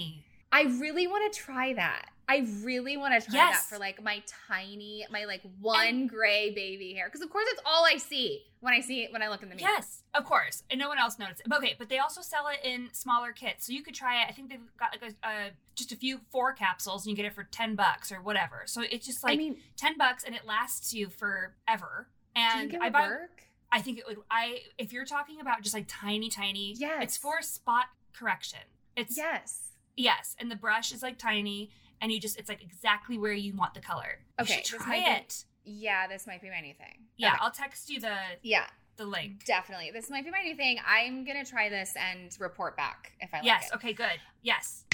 [0.54, 2.11] I really want to try that.
[2.32, 3.64] I really want to try Yes.
[3.64, 7.62] that for like my tiny, my like one gray baby hair because of course it's
[7.66, 9.70] all I see when I see it when I look in the mirror.
[9.76, 11.42] Yes, of course, and no one else noticed.
[11.42, 11.54] it.
[11.54, 14.28] Okay, but they also sell it in smaller kits, so you could try it.
[14.30, 17.26] I think they've got like a, uh, just a few four capsules, and you get
[17.26, 18.64] it for ten bucks or whatever.
[18.66, 22.08] So it's just like I mean, ten bucks, and it lasts you forever.
[22.36, 23.08] And I buy.
[23.08, 23.44] work?
[23.74, 24.18] I think it would.
[24.30, 26.76] I if you're talking about just like tiny, tiny.
[26.78, 27.04] Yes.
[27.04, 28.60] It's for spot correction.
[28.96, 29.64] It's Yes.
[29.98, 33.56] yes, and the brush is like tiny, and you just it's like exactly where you
[33.56, 34.20] want the color.
[34.42, 35.46] Okay, try might be- it.
[35.64, 37.06] Yeah, this might be my new thing.
[37.18, 37.38] Yeah, Okay.
[37.42, 38.66] I'll text you the Yeah,
[38.98, 39.46] the link.
[39.46, 39.92] definitely.
[39.92, 40.80] This might be my new thing.
[40.88, 43.48] I'm gonna try this and report back if I like it.
[43.48, 43.70] Yes.
[43.76, 43.94] Okay.
[43.94, 44.20] Good.
[44.42, 44.86] Yes.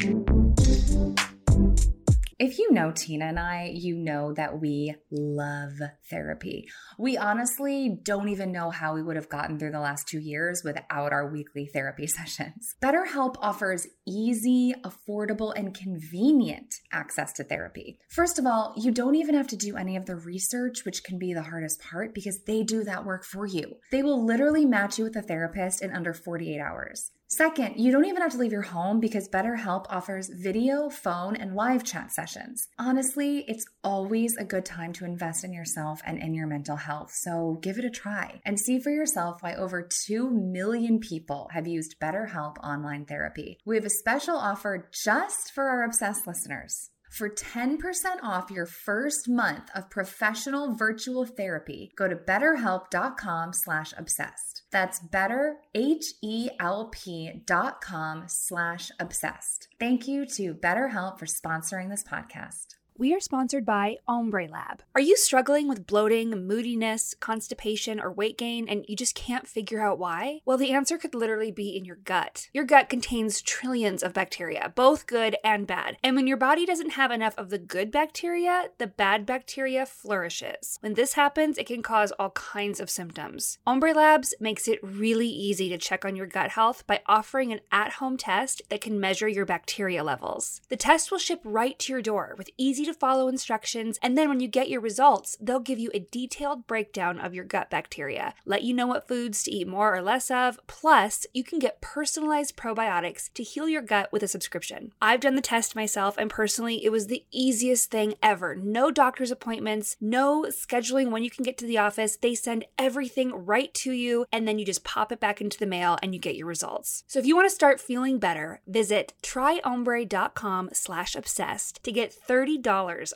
[2.40, 5.74] If you know Tina and I, you know that we love
[6.08, 6.68] therapy.
[7.00, 10.62] We honestly don't even know how we would have gotten through the last two years
[10.64, 12.76] without our weekly therapy sessions.
[12.80, 17.98] BetterHelp offers easy, affordable, and convenient access to therapy.
[18.08, 21.18] First of all, you don't even have to do any of the research, which can
[21.18, 23.78] be the hardest part because they do that work for you.
[23.92, 27.10] They will literally match you with a therapist in under 48 hours.
[27.30, 31.56] Second, you don't even have to leave your home because BetterHelp offers video, phone, and
[31.56, 32.70] live chat sessions.
[32.80, 37.12] Honestly, it's always a good time to invest in yourself and in your mental health,
[37.14, 41.68] so give it a try and see for yourself why over 2 million people have
[41.68, 43.60] used BetterHelp online therapy.
[43.66, 46.92] We have a special offer just for our obsessed listeners.
[47.10, 47.78] For 10%
[48.22, 54.64] off your first month of professional virtual therapy, go to betterhelp.com slash obsessed.
[54.72, 59.68] That's better, H-E-L-P dot com slash obsessed.
[59.80, 62.76] Thank you to BetterHelp for sponsoring this podcast.
[63.00, 64.82] We are sponsored by Ombre Lab.
[64.96, 69.84] Are you struggling with bloating, moodiness, constipation, or weight gain, and you just can't figure
[69.84, 70.42] out why?
[70.46, 72.50] Well, the answer could literally be in your gut.
[72.54, 75.98] Your gut contains trillions of bacteria, both good and bad.
[76.04, 80.80] And when your body doesn't have enough of the good bacteria, the bad bacteria flourishes.
[80.82, 83.60] When this happens, it can cause all kinds of symptoms.
[83.68, 87.60] Ombre Labs makes it really easy to check on your gut health by offering an
[87.72, 90.62] at home test that can measure your bacteria levels.
[90.70, 94.28] The test will ship right to your door with easy to follow instructions, and then
[94.28, 98.34] when you get your results, they'll give you a detailed breakdown of your gut bacteria,
[98.46, 101.82] let you know what foods to eat more or less of, plus, you can get
[101.82, 104.92] personalized probiotics to heal your gut with a subscription.
[105.02, 108.56] I've done the test myself, and personally, it was the easiest thing ever.
[108.56, 112.18] No doctor's appointments, no scheduling when you can get to the office.
[112.18, 115.66] They send everything right to you, and then you just pop it back into the
[115.66, 117.04] mail and you get your results.
[117.08, 122.64] So if you want to start feeling better, visit tryombre.com slash obsessed to get $30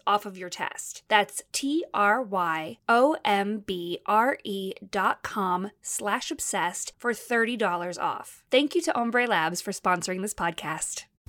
[0.08, 1.04] off of your test.
[1.08, 1.93] That's T-R-Y-O-M-B-R-E
[4.89, 8.43] dot com slash obsessed for $30 off.
[8.50, 11.06] Thank you to Ombre Labs for sponsoring this podcast.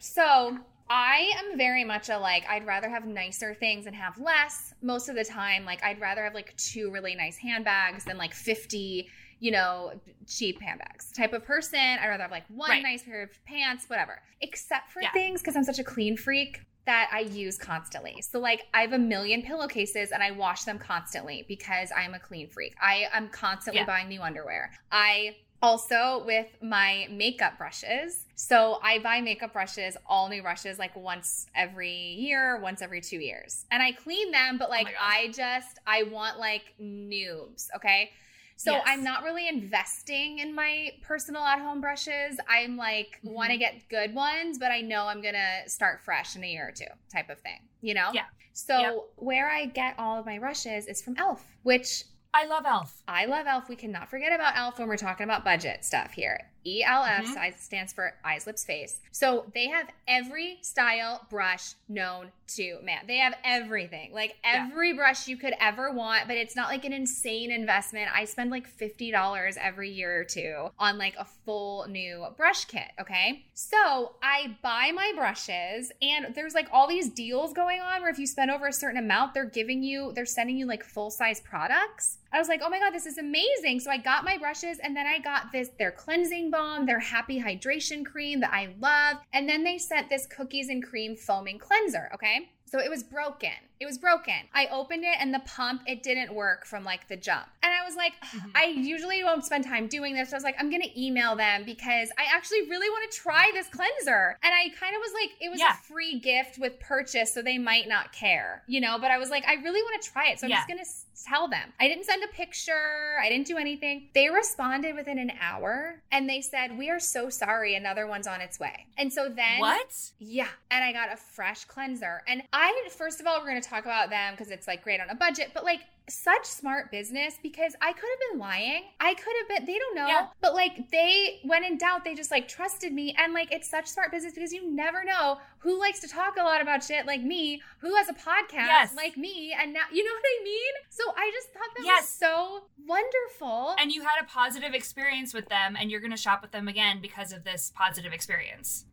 [0.00, 0.56] So
[0.88, 5.08] I am very much a like, I'd rather have nicer things and have less most
[5.08, 5.64] of the time.
[5.64, 9.08] Like, I'd rather have like two really nice handbags than like 50,
[9.40, 9.92] you know,
[10.26, 11.78] cheap handbags type of person.
[11.78, 12.82] I'd rather have like one Right.
[12.82, 14.20] nice pair of pants, whatever.
[14.40, 15.12] Except for Yeah.
[15.12, 18.20] things because I'm such a clean freak that I use constantly.
[18.22, 22.18] So like I have a million pillowcases and I wash them constantly because I'm a
[22.18, 22.74] clean freak.
[22.80, 23.86] I am constantly Yeah.
[23.86, 24.70] buying new underwear.
[24.92, 28.26] I also with my makeup brushes.
[28.36, 33.16] So I buy makeup brushes, all new brushes like once every year, once every 2
[33.16, 33.64] years.
[33.70, 35.00] And I clean them, but like Oh.
[35.00, 38.10] I just I want like noobs, okay?
[38.56, 38.84] So Yes.
[38.86, 42.38] I'm not really investing in my personal at-home brushes.
[42.48, 43.32] I'm like Mhm.
[43.32, 46.46] want to get good ones, but I know I'm going to start fresh in a
[46.46, 48.10] year or two type of thing, you know?
[48.12, 48.26] Yeah.
[48.52, 48.94] So Yep.
[49.16, 52.04] where I get all of my brushes is from Elf, which
[52.36, 53.02] I love Elf.
[53.06, 53.68] I love Elf.
[53.68, 56.50] We cannot forget about Elf when we're talking about budget stuff here.
[56.66, 57.58] ELF Mhm.
[57.58, 58.98] stands for eyes, lips, face.
[59.12, 63.06] So they have every style brush known to man.
[63.06, 64.66] They have everything, like Yeah.
[64.70, 68.10] every brush you could ever want, but it's not like an insane investment.
[68.16, 72.90] I spend like $50 every year or two on like a full new brush kit.
[72.98, 73.44] Okay.
[73.52, 78.18] So I buy my brushes and there's like all these deals going on where if
[78.18, 81.40] you spend over a certain amount, they're giving you, they're sending you like full size
[81.40, 82.18] products.
[82.34, 83.78] I was like, oh my God, this is amazing.
[83.78, 87.40] So I got my brushes and then I got this, their cleansing balm, their happy
[87.40, 89.18] hydration cream that I love.
[89.32, 92.10] And then they sent this cookies and cream foaming cleanser.
[92.12, 92.50] Okay.
[92.64, 93.52] So it was broken.
[93.80, 94.34] It was broken.
[94.54, 97.46] I opened it and the pump, it didn't work from like the jump.
[97.62, 98.50] And I was like, Mhm.
[98.54, 100.30] I usually won't spend time doing this.
[100.30, 103.18] So I was like, I'm going to email them because I actually really want to
[103.18, 104.38] try this cleanser.
[104.42, 105.72] And I kind of was like, it was Yeah.
[105.72, 107.32] a free gift with purchase.
[107.34, 110.08] So they might not care, you know, but I was like, I really want to
[110.10, 110.38] try it.
[110.40, 110.56] So I'm Yeah.
[110.58, 110.90] just going to
[111.28, 111.72] tell them.
[111.80, 113.18] I didn't send a picture.
[113.22, 114.08] I didn't do anything.
[114.14, 117.74] They responded within an hour and they said, we are so sorry.
[117.74, 118.86] Another one's on its way.
[118.98, 119.94] And so then What?
[120.18, 120.48] yeah.
[120.70, 122.22] And I got a fresh cleanser.
[122.26, 125.00] And I, first of all, we're going to talk about them because it's like great
[125.00, 128.82] on a budget, but like such smart business because I could have been lying.
[129.00, 130.06] I could have been, they don't know.
[130.06, 130.26] Yeah.
[130.42, 133.14] But like they, when in doubt, they just like trusted me.
[133.18, 136.42] And like it's such smart business because you never know who likes to talk a
[136.42, 138.94] lot about shit like me, who has a podcast Yes.
[138.94, 139.54] like me.
[139.58, 140.72] And now, you know what I mean?
[140.90, 142.02] So I just thought that Yes.
[142.02, 143.74] was so wonderful.
[143.78, 146.68] And you had a positive experience with them, and you're going to shop with them
[146.68, 148.84] again because of this positive experience.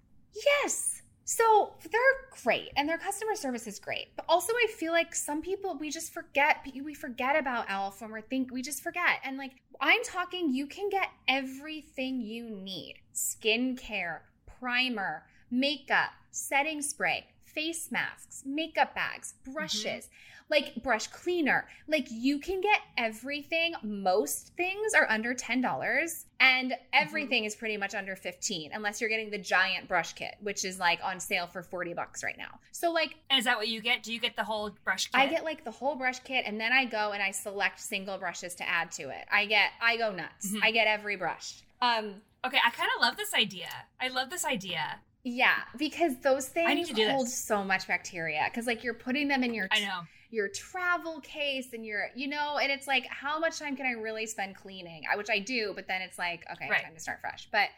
[0.64, 1.01] Yes.
[1.32, 2.02] So they're
[2.44, 4.10] great and their customer service is great.
[4.18, 8.12] But also I feel like some people we just forget we forget about Elf when
[8.12, 9.22] we're think we just forget.
[9.24, 12.96] And like I'm talking you can get everything you need.
[13.16, 14.20] Skincare,
[14.60, 19.54] primer, makeup, setting spray, face masks, makeup bags, mm-hmm.
[19.54, 20.10] brushes,
[20.52, 21.68] like brush cleaner.
[21.88, 23.74] Like you can get everything.
[23.82, 29.32] Most things are under $10 and everything is pretty much under 15 unless you're getting
[29.32, 32.60] the giant brush kit, which is like on sale for 40 bucks right now.
[32.72, 34.04] So like And is that what you get?
[34.04, 35.20] Do you get the whole brush kit?
[35.20, 38.18] I get like the whole brush kit and then I go and I select single
[38.18, 39.26] brushes to add to it.
[39.32, 40.52] I get I go nuts.
[40.54, 40.60] Mhm.
[40.62, 41.62] I get every brush.
[41.82, 43.70] Um Okay, I kind of love this idea.
[44.00, 45.00] I love this idea.
[45.24, 47.38] yeah, because those things I need to do hold this.
[47.38, 50.02] so much bacteria cuz like you're putting them in your I know.
[50.32, 53.92] Your travel case and your you know and it's like how much time can I
[53.92, 55.04] really spend cleaning?
[55.12, 56.84] I which I do, but then it's like okay, Right.
[56.84, 57.48] time to start fresh.
[57.52, 57.70] But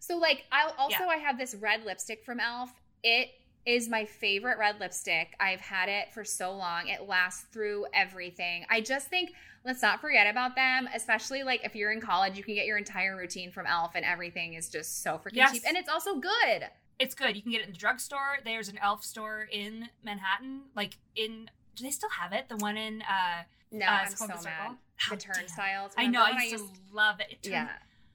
[0.00, 1.08] so like I also Yeah.
[1.08, 2.70] I have this red lipstick from Elf.
[3.02, 3.30] It
[3.66, 5.34] is my favorite red lipstick.
[5.38, 6.88] I've had it for so long.
[6.88, 8.64] It lasts through everything.
[8.70, 9.32] I just think
[9.64, 12.78] let's not forget about them, especially like if you're in college, you can get your
[12.78, 15.52] entire routine from Elf and everything is just so freaking Yes.
[15.52, 16.68] cheap and it's also good.
[16.98, 17.36] It's good.
[17.36, 18.38] You can get it in the drugstore.
[18.44, 20.62] There's an elf store in Manhattan.
[20.76, 22.48] Like in do they still have it?
[22.48, 24.38] The one in uh No, uh, I'm so mad.
[24.38, 24.76] Circle?
[25.10, 25.92] The turnstiles.
[25.96, 26.20] I know.
[26.24, 27.26] Remember I used to love it.
[27.30, 27.42] it.
[27.42, 27.68] turned- Yeah.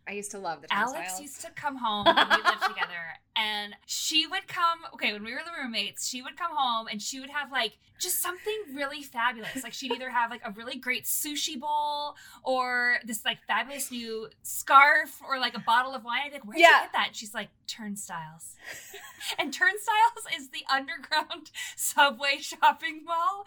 [0.08, 0.96] I used to love the turnstiles.
[0.96, 3.02] Alex used to come home when we lived together,
[3.36, 4.80] and she would come.
[4.94, 7.78] Okay, when we were the roommates, she would come home and she would have like
[8.00, 9.64] just something really fabulous.
[9.64, 14.30] Like she'd either have like a really great sushi bowl or this like fabulous new
[14.44, 16.22] scarf or like a bottle of wine.
[16.26, 16.68] I'd be like, where'd Yeah.
[16.68, 17.08] you get that?
[17.08, 18.56] And she's like, turnstiles.
[19.40, 23.46] and turnstiles is the underground subway shopping mall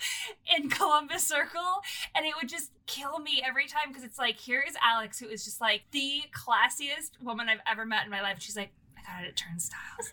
[0.56, 1.82] in Columbus Circle.
[2.14, 5.26] And it would just kill me every time because it's like, here is Alex, who
[5.28, 8.38] is just like the classiest woman I've ever met in my life.
[8.40, 8.70] She's like,
[9.08, 10.08] got it at turnstiles.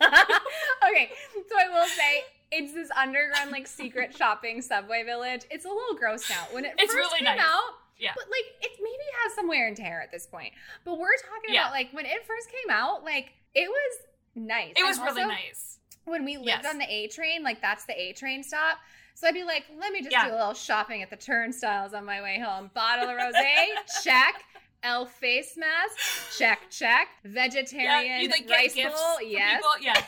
[0.88, 1.10] okay,
[1.48, 5.42] so I will say it's this underground like secret shopping subway village.
[5.50, 6.46] It's a little gross now.
[6.52, 7.40] When it It's first really came nice.
[7.40, 8.12] out, Yeah.
[8.14, 10.52] but like it maybe has some wear and tear at this point.
[10.84, 11.62] But we're talking Yeah.
[11.62, 13.98] about like when it first came out, like it was
[14.34, 14.72] nice.
[14.76, 15.78] It was And really also, nice.
[16.04, 16.66] when we lived Yes.
[16.66, 18.78] on the A train, like that's the A train stop.
[19.14, 20.26] So I'd be like, let me just Yeah.
[20.28, 22.70] do a little shopping at the turnstiles on my way home.
[22.74, 23.68] Bottle of rosé,
[24.04, 24.44] check.
[24.82, 27.08] Elf face mask, check, check.
[27.24, 29.56] Vegetarian you like rice bowl, yes.
[29.56, 29.70] people.
[29.82, 30.02] Yeah.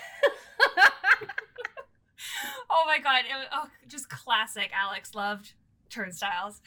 [2.70, 3.20] oh my god!
[3.20, 4.70] It oh, just classic.
[4.74, 5.52] Alex loved
[5.90, 6.60] turnstiles.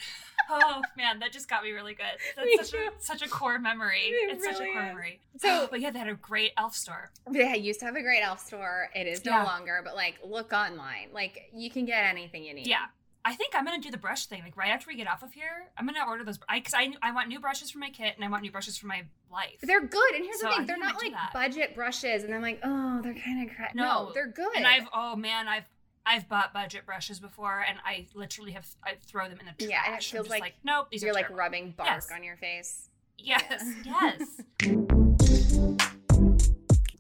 [0.50, 2.06] Oh man, that just got me really good.
[2.36, 4.02] That's such a, such a core memory.
[4.02, 4.76] It it's such a core is.
[4.76, 5.20] memory.
[5.38, 7.12] So- oh, but yeah, they had a great elf store.
[7.32, 8.90] Yeah, used to have a great elf store.
[8.96, 9.44] It is no Yeah.
[9.44, 11.10] longer, but like look online.
[11.14, 12.68] Like you can get anything you need.
[12.68, 12.86] Yeah.
[13.24, 14.42] I think I'm gonna do the brush thing.
[14.44, 16.40] Like right after we get off of here, I'm gonna order those.
[16.50, 18.78] I because I, I want new brushes for my kit and I want new brushes
[18.78, 19.60] for my life.
[19.62, 20.14] They're good.
[20.16, 23.14] And here's So the thing, they're not like budget brushes and I'm like, oh, they're
[23.14, 23.76] kind of crap.
[23.76, 24.12] No, No.
[24.14, 24.56] they're good.
[24.56, 25.66] And I've oh man, I've
[26.04, 29.70] I've bought budget brushes before, and I literally have I throw them in the trash.
[29.70, 31.08] Yeah, and it feels just like nope, these are.
[31.08, 31.40] you're are like terrible.
[31.40, 32.10] rubbing bark Yes.
[32.12, 32.90] on your face.
[33.20, 34.14] yes, Yeah.
[34.64, 34.88] yes.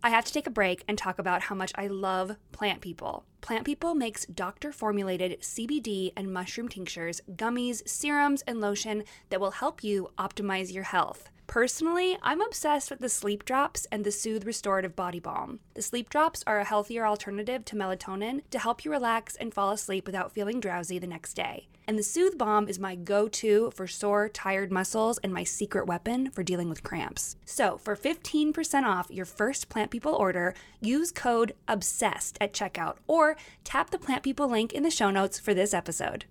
[0.03, 3.23] I have to take a break and talk about how much I love Plant People.
[3.41, 9.51] Plant People makes doctor formulated CBD and mushroom tinctures, gummies, serums, and lotion that will
[9.51, 11.29] help you optimize your health.
[11.51, 15.59] Personally, I'm obsessed with the sleep drops and the Soothe Restorative Body Balm.
[15.73, 19.71] The sleep drops are a healthier alternative to melatonin to help you relax and fall
[19.71, 21.67] asleep without feeling drowsy the next day.
[21.85, 25.87] And the Soothe Balm is my go to for sore, tired muscles and my secret
[25.87, 27.35] weapon for dealing with cramps.
[27.43, 33.35] So, for 15% off your first Plant People order, use code OBSESSED at checkout or
[33.65, 36.23] tap the Plant People link in the show notes for this episode.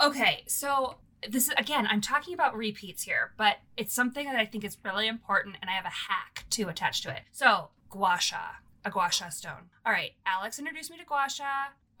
[0.00, 0.96] Okay, so
[1.28, 4.76] this is again, I'm talking about repeats here, but it's something that I think is
[4.84, 7.22] really important, and I have a hack to attach to it.
[7.32, 9.70] So, gua sha, a gua sha stone.
[9.84, 11.44] All right, Alex introduced me to gua sha.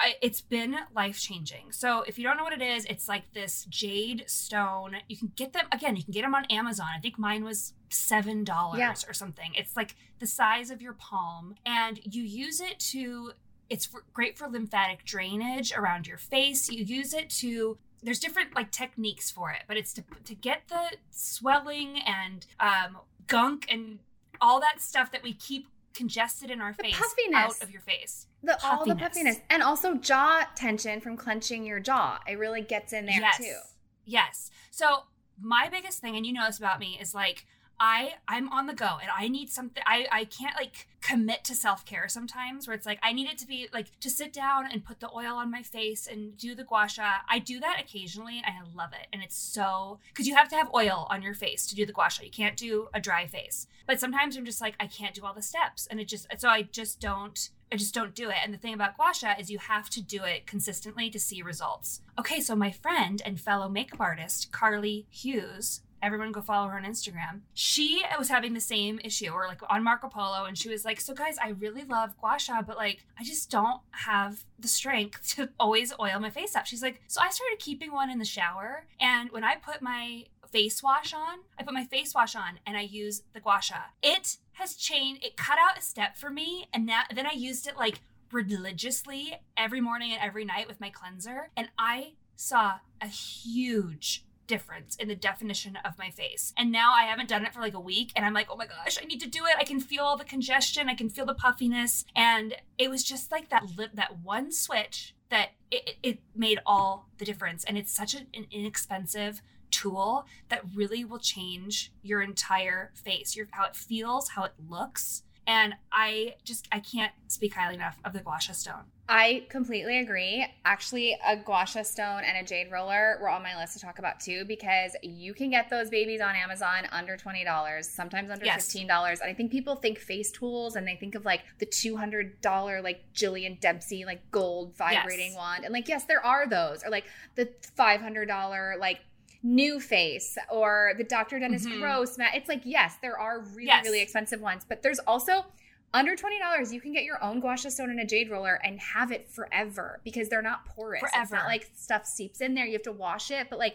[0.00, 1.72] I, it's been life changing.
[1.72, 4.96] So, if you don't know what it is, it's like this jade stone.
[5.08, 5.96] You can get them again.
[5.96, 6.86] You can get them on Amazon.
[6.96, 8.94] I think mine was seven dollars Yeah.
[9.08, 9.50] or something.
[9.56, 13.32] It's like the size of your palm, and you use it to
[13.70, 16.70] it's for, great for lymphatic drainage around your face.
[16.70, 20.62] You use it to there's different like techniques for it, but it's to to get
[20.68, 23.98] the swelling and um, gunk and
[24.40, 27.34] all that stuff that we keep congested in our The face puffiness.
[27.60, 28.26] out of your face.
[28.42, 29.00] The all the Puffiness.
[29.00, 29.36] puffiness.
[29.50, 32.20] And also jaw tension from clenching your jaw.
[32.28, 33.36] It really gets in there yes.
[33.38, 33.56] too.
[34.04, 34.50] Yes.
[34.70, 35.04] So
[35.40, 37.46] my biggest thing, and you know this about me, is like
[37.80, 41.54] I I'm on the go and I need something I I can't like commit to
[41.54, 44.84] self-care sometimes where it's like I need it to be like to sit down and
[44.84, 47.18] put the oil on my face and do the gua sha.
[47.28, 49.06] I do that occasionally and I love it.
[49.12, 51.92] And it's so because you have to have oil on your face to do the
[51.92, 52.24] gua sha.
[52.24, 53.66] You can't do a dry face.
[53.86, 56.48] But sometimes I'm just like I can't do all the steps and it just so
[56.48, 58.36] I just don't I just don't do it.
[58.42, 61.42] And the thing about gua sha is you have to do it consistently to see
[61.42, 62.00] results.
[62.18, 66.84] Okay, so my friend and fellow makeup artist, Carly Hughes, everyone go follow her on
[66.84, 67.40] Instagram.
[67.54, 71.00] She was having the same issue, or like on Marco Polo, and she was like,
[71.00, 75.34] "So guys, I really love gua sha, but like, I just don't have the strength
[75.36, 78.24] to always oil my face up." She's like, "So I started keeping one in the
[78.24, 82.58] shower, and when I put my face wash on, I put my face wash on,
[82.66, 83.76] and I use the gua sha.
[84.02, 85.24] It has changed.
[85.24, 89.34] It cut out a step for me, and that then I used it like." religiously
[89.56, 95.06] every morning and every night with my cleanser and I saw a huge difference in
[95.06, 96.52] the definition of my face.
[96.56, 98.66] And now I haven't done it for like a week and I'm like, "Oh my
[98.66, 99.54] gosh, I need to do it.
[99.56, 103.30] I can feel all the congestion, I can feel the puffiness." And it was just
[103.30, 107.92] like that lip that one switch that it, it made all the difference and it's
[107.92, 114.30] such an inexpensive tool that really will change your entire face, your how it feels,
[114.30, 115.22] how it looks.
[115.48, 118.84] And I just I can't speak highly enough of the guasha stone.
[119.10, 120.46] I completely agree.
[120.66, 124.20] Actually, a guasha stone and a jade roller were on my list to talk about
[124.20, 128.70] too because you can get those babies on Amazon under $20, sometimes under Yes.
[128.70, 129.20] $15.
[129.22, 133.02] And I think people think face tools and they think of like the $200 like
[133.14, 135.36] Jillian Dempsey like gold vibrating Yes.
[135.38, 135.64] wand.
[135.64, 137.04] And like yes, there are those or like
[137.36, 139.00] the $500 like
[139.44, 141.38] NuFACE or the Dr.
[141.38, 141.78] Dennis Mhm.
[141.80, 142.16] Gross.
[142.18, 143.84] It's like yes, there are really Yes.
[143.84, 145.46] really expensive ones, but there's also
[145.94, 148.78] under $20 you can get your own gua sha stone and a jade roller and
[148.78, 151.36] have it forever because they're not porous it's Forever.
[151.36, 153.74] not like stuff seeps in there you have to wash it but like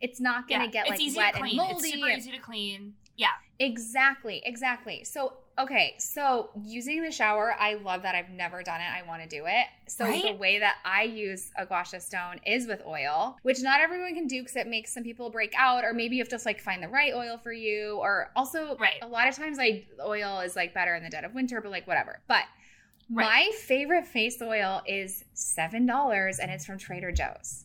[0.00, 2.94] it's not gonna get it's like wet to and moldy It's super easy to clean.
[3.18, 3.28] Yeah.
[3.58, 8.84] exactly exactly so okay so using the shower i love that i've never done it
[8.84, 12.36] i want to do it so the way that i use a gua sha stone
[12.46, 15.84] is with oil which not everyone can do because it makes some people break out
[15.84, 18.94] or maybe you have to like find the right oil for you or also Right.
[19.02, 21.70] a lot of times like oil is like better in the dead of winter but
[21.70, 22.44] like whatever but
[23.12, 23.24] Right.
[23.24, 27.64] my favorite face oil is seven dollars and it's from trader joe's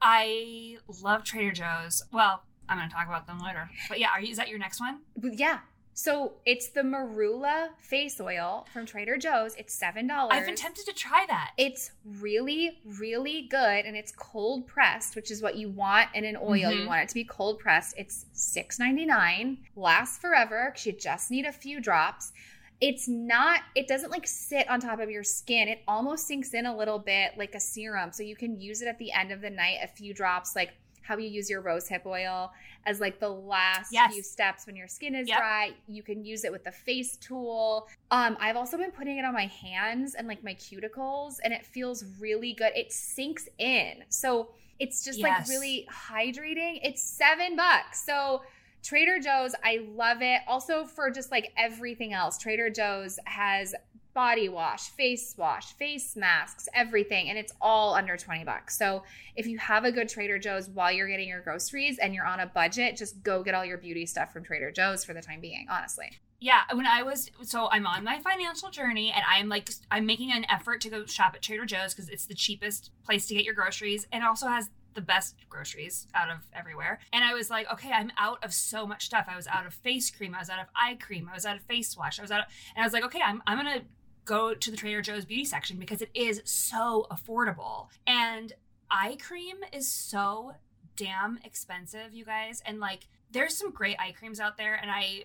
[0.00, 2.02] I love Trader Joe's.
[2.12, 3.70] Well, I'm going to talk about them later.
[3.88, 4.98] But yeah, are you, is that your next one?
[5.22, 5.58] Yeah
[5.94, 10.86] so it's the marula face oil from trader joe's it's seven dollars I've been tempted
[10.86, 11.52] to try that.
[11.58, 16.36] It's really, really good and it's cold pressed, which is what you want in an
[16.36, 16.70] oil.
[16.72, 16.86] You Mhm.
[16.86, 17.94] want it to be cold pressed.
[17.98, 22.32] It's $6.99, lasts forever because you just need a few drops.
[22.80, 25.68] It's not, it doesn't like sit on top of your skin.
[25.68, 28.12] It almost sinks in a little bit like a serum.
[28.12, 30.70] So you can use it at the end of the night, a few drops, like
[31.02, 32.52] how you use your rose hip oil
[32.86, 34.12] as like the last Yes.
[34.12, 35.38] few steps when your skin is Yep.
[35.38, 35.72] dry.
[35.88, 37.88] You can use it with the face tool.
[38.10, 41.64] Um, I've also been putting it on my hands and like my cuticles, and it
[41.66, 42.72] feels really good.
[42.74, 46.80] It sinks in, so it's just like really hydrating.
[46.82, 48.42] It's seven bucks, so
[48.82, 50.40] Trader Joe's, I love it.
[50.48, 53.76] Also for just like everything else, Trader Joe's has
[54.14, 58.76] body wash, face wash, face masks, everything, and it's all under 20 bucks.
[58.76, 59.04] So
[59.36, 62.40] if you have a good Trader Joe's while you're getting your groceries and you're on
[62.40, 65.40] a budget, just go get all your beauty stuff from Trader Joe's for the time
[65.40, 66.10] being, honestly.
[66.40, 70.32] Yeah, when I was so I'm on my financial journey and I'm like I'm making
[70.32, 73.44] an effort to go shop at Trader Joe's because it's the cheapest place to get
[73.44, 76.98] your groceries and also has the best groceries out of everywhere.
[77.12, 79.26] And I was like, okay, I'm out of so much stuff.
[79.28, 81.56] I was out of face cream, I was out of eye cream, I was out
[81.56, 83.82] of face wash, I was out of, and I was like, okay, I'm I'm gonna
[84.24, 87.88] go to the Trader Joe's beauty section because it is so affordable.
[88.06, 88.52] And
[88.90, 90.54] eye cream is so
[90.96, 92.62] damn expensive, you guys.
[92.64, 95.24] And like there's some great eye creams out there and I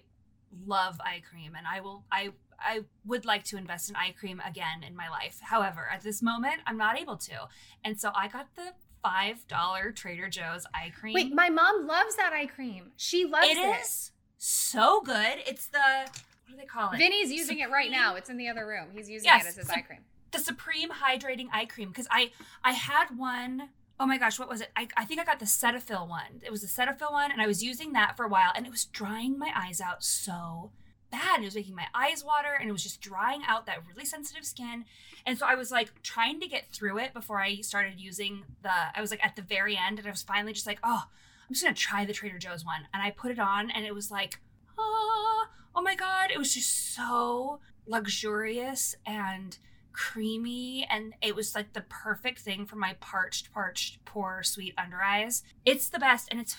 [0.66, 2.30] love eye cream and I will I
[2.60, 5.40] I would like to invest in eye cream again in my life.
[5.42, 7.48] However, at this moment, I'm not able to.
[7.84, 8.74] And so I got the
[9.06, 11.14] $5 Trader Joe's eye cream.
[11.14, 12.92] Wait, my mom loves that eye cream.
[12.98, 13.82] She loves it it.
[13.82, 15.38] is so good.
[15.46, 16.10] It's the
[16.48, 16.98] what do they call it?
[16.98, 18.16] Vinny's using it right now.
[18.16, 18.88] It's in the other room.
[18.94, 20.00] He's using Yes, it as his eye cream.
[20.32, 22.32] the Supreme Hydrating Eye Cream because I
[22.64, 23.70] I had one
[24.00, 24.70] oh my gosh, what was it?
[24.76, 26.42] I, I think I got the Cetaphil one.
[26.44, 28.70] It was the Cetaphil one, and I was using that for a while, and it
[28.72, 30.72] was drying my eyes out so
[31.10, 31.42] bad.
[31.42, 34.46] It was making my eyes water, and it was just drying out that really sensitive
[34.46, 34.86] skin.
[35.26, 38.72] And so I was like trying to get through it before I started using the.
[38.96, 41.04] I was like at the very end, and I was finally just like, oh,
[41.48, 43.96] I'm just gonna try the Trader Joe's one, and I put it on, and it
[43.96, 44.40] was like,
[44.78, 45.46] oh,
[45.78, 49.58] oh my god, it was just so luxurious and
[49.94, 55.02] creamy and it was like the perfect thing for my parched parched poor sweet under
[55.02, 56.56] eyes it's the best and it's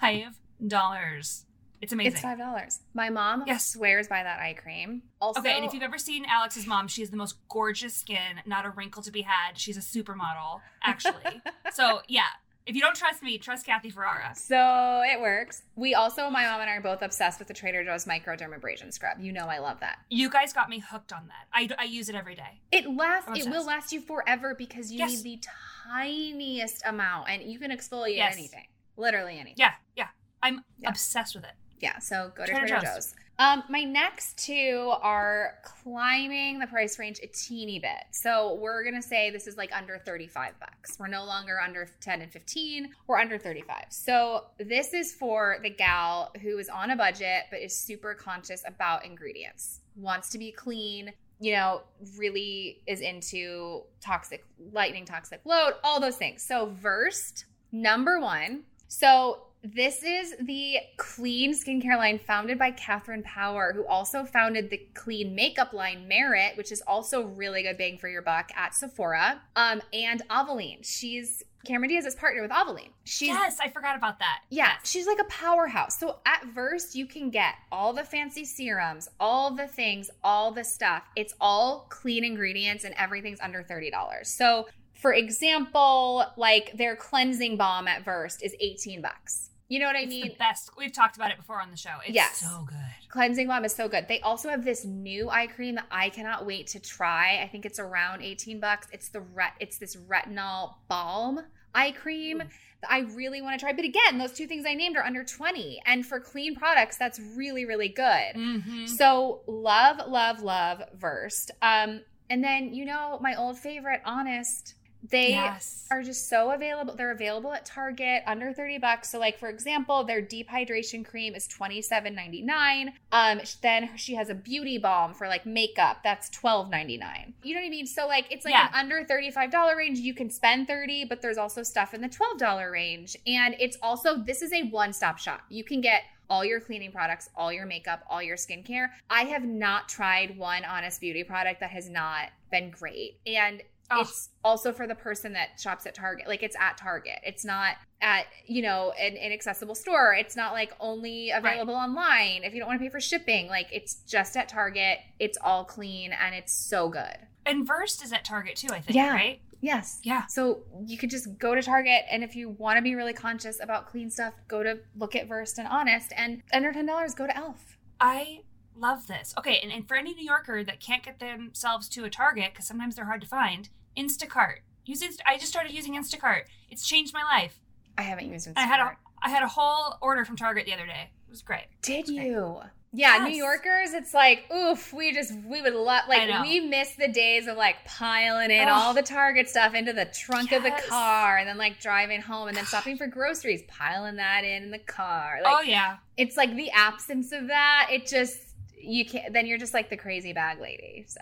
[0.00, 1.44] five dollars
[1.82, 2.80] it's amazing It's five dollars.
[2.94, 3.66] My mom Yes.
[3.66, 5.02] swears by that eye cream.
[5.20, 8.40] Also, okay and if you've ever seen alex's mom she has the most gorgeous skin
[8.46, 11.42] not a wrinkle to be had she's a supermodel actually
[11.72, 12.22] so yeah
[12.68, 15.62] if you don't trust me trust kathy ferrara so it works.
[15.74, 19.18] We also, my mom and I are both obsessed with the Trader Joe's microdermabrasion scrub.
[19.20, 19.98] You know, I love that.
[20.10, 23.30] you guys got me hooked on that i, I use it every day It lasts.
[23.34, 25.24] It will last you forever because you Yes.
[25.24, 25.48] need the
[25.92, 28.34] tiniest amount, and you can exfoliate Yes.
[28.34, 28.66] anything,
[28.96, 29.54] literally anything.
[29.56, 30.08] yeah yeah
[30.42, 30.90] I'm Yeah.
[30.90, 31.54] obsessed with it.
[31.80, 32.94] Yeah, so go to Trader Trader, Joe's.
[32.94, 33.14] Joe's.
[33.40, 38.04] Um, my next two are climbing the price range a teeny bit.
[38.10, 40.98] So we're gonna say this is like under 35 bucks.
[40.98, 43.86] We're no longer under 10 and 15, we're under 35.
[43.90, 48.64] So this is for the gal who is on a budget but is super conscious
[48.66, 51.82] about ingredients, wants to be clean, you know,
[52.16, 56.42] really is into toxic lightning, toxic load, all those things.
[56.42, 58.64] So Versed, number one.
[58.88, 64.78] So this is the clean skincare line founded by Katherine Power, who also founded the
[64.94, 69.40] clean makeup line Merit, which is also really good bang for your buck at Sephora.
[69.56, 70.84] Um, and Avaline.
[70.84, 72.90] She's Cameron Diaz's partner with Avaline.
[73.04, 74.40] She's yes, I forgot about that.
[74.48, 74.88] yeah, Yes.
[74.90, 75.98] she's like a powerhouse.
[75.98, 80.64] So at Versed, you can get all the fancy serums, all the things, all the
[80.64, 81.02] stuff.
[81.16, 83.90] It's all clean ingredients and everything's under $30.
[84.26, 89.47] So for example, like their cleansing balm at Versed is 18 bucks.
[89.68, 90.28] You know what I It's mean?
[90.28, 90.70] the best.
[90.78, 91.96] We've talked about it before on the show.
[92.04, 92.38] It's Yes.
[92.40, 92.76] so good.
[93.10, 94.08] Cleansing balm is so good.
[94.08, 97.40] They also have this new eye cream that I cannot wait to try.
[97.42, 98.88] I think it's around 18 bucks.
[98.92, 101.40] It's the ret it's this retinol balm
[101.74, 103.72] eye cream that I really want to try.
[103.74, 105.82] But again, those two things I named are under 20.
[105.84, 108.34] And for clean products, that's really, really good.
[108.36, 108.86] Mm-hmm.
[108.86, 111.50] So love, love, love Versed.
[111.60, 112.00] Um,
[112.30, 114.74] and then you know my old favorite, Honest.
[115.02, 115.86] They yes.
[115.90, 116.94] are just so available.
[116.94, 119.10] They're available at Target under 30 bucks.
[119.10, 122.92] So like for example, their deep hydration cream is $27.99.
[123.12, 125.98] Um then she has a beauty balm for like makeup.
[126.02, 127.32] That's $12.99.
[127.42, 127.86] You know what I mean?
[127.86, 128.68] So like it's like Yeah.
[128.68, 129.98] an under $35 range.
[129.98, 133.16] You can spend 30, but there's also stuff in the $12 range.
[133.26, 135.42] And it's also this is a one-stop shop.
[135.48, 138.90] You can get all your cleaning products, all your makeup, all your skincare.
[139.08, 143.18] I have not tried one honest beauty product that has not been great.
[143.26, 144.00] And Oh.
[144.02, 146.28] it's also for the person that shops at Target.
[146.28, 147.20] Like it's at Target.
[147.24, 150.14] It's not at, you know, an inaccessible store.
[150.14, 153.48] It's not like only available online if you don't want to pay for shipping.
[153.48, 154.98] Like it's just at Target.
[155.18, 157.16] It's all clean and it's so good.
[157.46, 159.12] And Versed is at Target too, I think, Yeah.
[159.14, 159.40] right?
[159.60, 160.00] Yes.
[160.04, 160.26] Yeah.
[160.26, 163.58] So you could just go to Target and if you want to be really conscious
[163.60, 167.36] about clean stuff, go to look at Versed and Honest and under $10 go to
[167.36, 167.78] Elf.
[168.00, 168.40] I
[168.76, 169.34] love this.
[169.36, 172.66] Okay, and, and for any New Yorker that can't get themselves to a Target because
[172.66, 174.58] sometimes they're hard to find, Instacart.
[174.84, 176.42] Use Inst- I just started using Instacart.
[176.70, 177.58] It's changed my life.
[177.96, 178.52] I haven't used Instacart.
[178.56, 181.10] I had a I had a whole order from Target the other day.
[181.26, 181.66] It was great.
[181.82, 182.16] Did great.
[182.26, 182.60] you?
[182.90, 183.28] Yeah, Yes.
[183.28, 187.46] New Yorkers, it's like, oof, we just, we would love, like, we miss the days
[187.46, 188.68] of like piling in Ugh.
[188.70, 192.48] all the Target stuff into the trunk of the car and then like driving home
[192.48, 195.40] and then stopping for groceries, piling that in in the car.
[195.44, 195.96] Like, oh yeah.
[196.16, 198.38] it's like the absence of that, it just,
[198.80, 201.04] you can't, then you're just like the crazy bag lady.
[201.08, 201.20] So,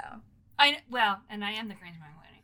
[0.61, 2.36] I well, and I am the crazy Young lady.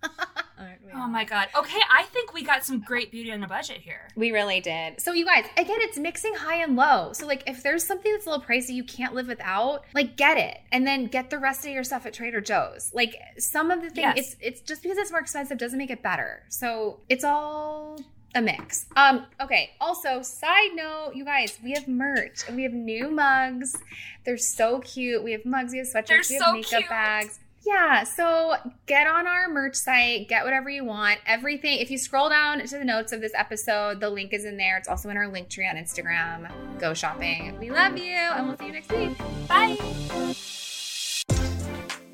[0.58, 1.48] Aren't we Oh my god.
[1.56, 4.08] Okay, I think we got some great beauty on a budget here.
[4.14, 5.00] We really did.
[5.00, 7.12] So you guys, again, it's mixing high and low.
[7.12, 10.38] So like if there's something that's a little pricey you can't live without, like get
[10.38, 10.58] it.
[10.70, 12.92] And then get the rest of your stuff at Trader Joe's.
[12.94, 14.18] Like some of the things Yes.
[14.18, 16.42] it's it's just because it's more expensive doesn't make it better.
[16.48, 17.98] So it's all
[18.34, 18.86] a mix.
[18.96, 19.72] Um, okay.
[19.80, 23.76] Also, side note, you guys, we have merch and we have new mugs.
[24.24, 25.22] They're so cute.
[25.22, 26.88] We have mugs, we have sweatshirts, They're we have so makeup cute.
[26.88, 27.40] bags.
[27.64, 28.54] Yeah, so
[28.86, 31.20] get on our merch site, get whatever you want.
[31.26, 34.56] Everything, if you scroll down to the notes of this episode, the link is in
[34.56, 34.76] there.
[34.78, 36.50] It's also in our link tree on Instagram.
[36.80, 37.56] Go shopping.
[37.60, 39.16] We love you, and we'll see you next week.
[39.46, 39.76] Bye.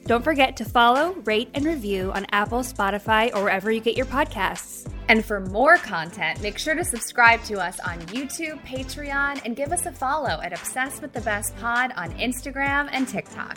[0.04, 4.06] Don't forget to follow, rate, and review on Apple, Spotify, or wherever you get your
[4.06, 4.90] podcasts.
[5.08, 9.72] And for more content, make sure to subscribe to us on YouTube, Patreon, and give
[9.72, 13.56] us a follow at Obsessed with the Best Pod on Instagram and TikTok.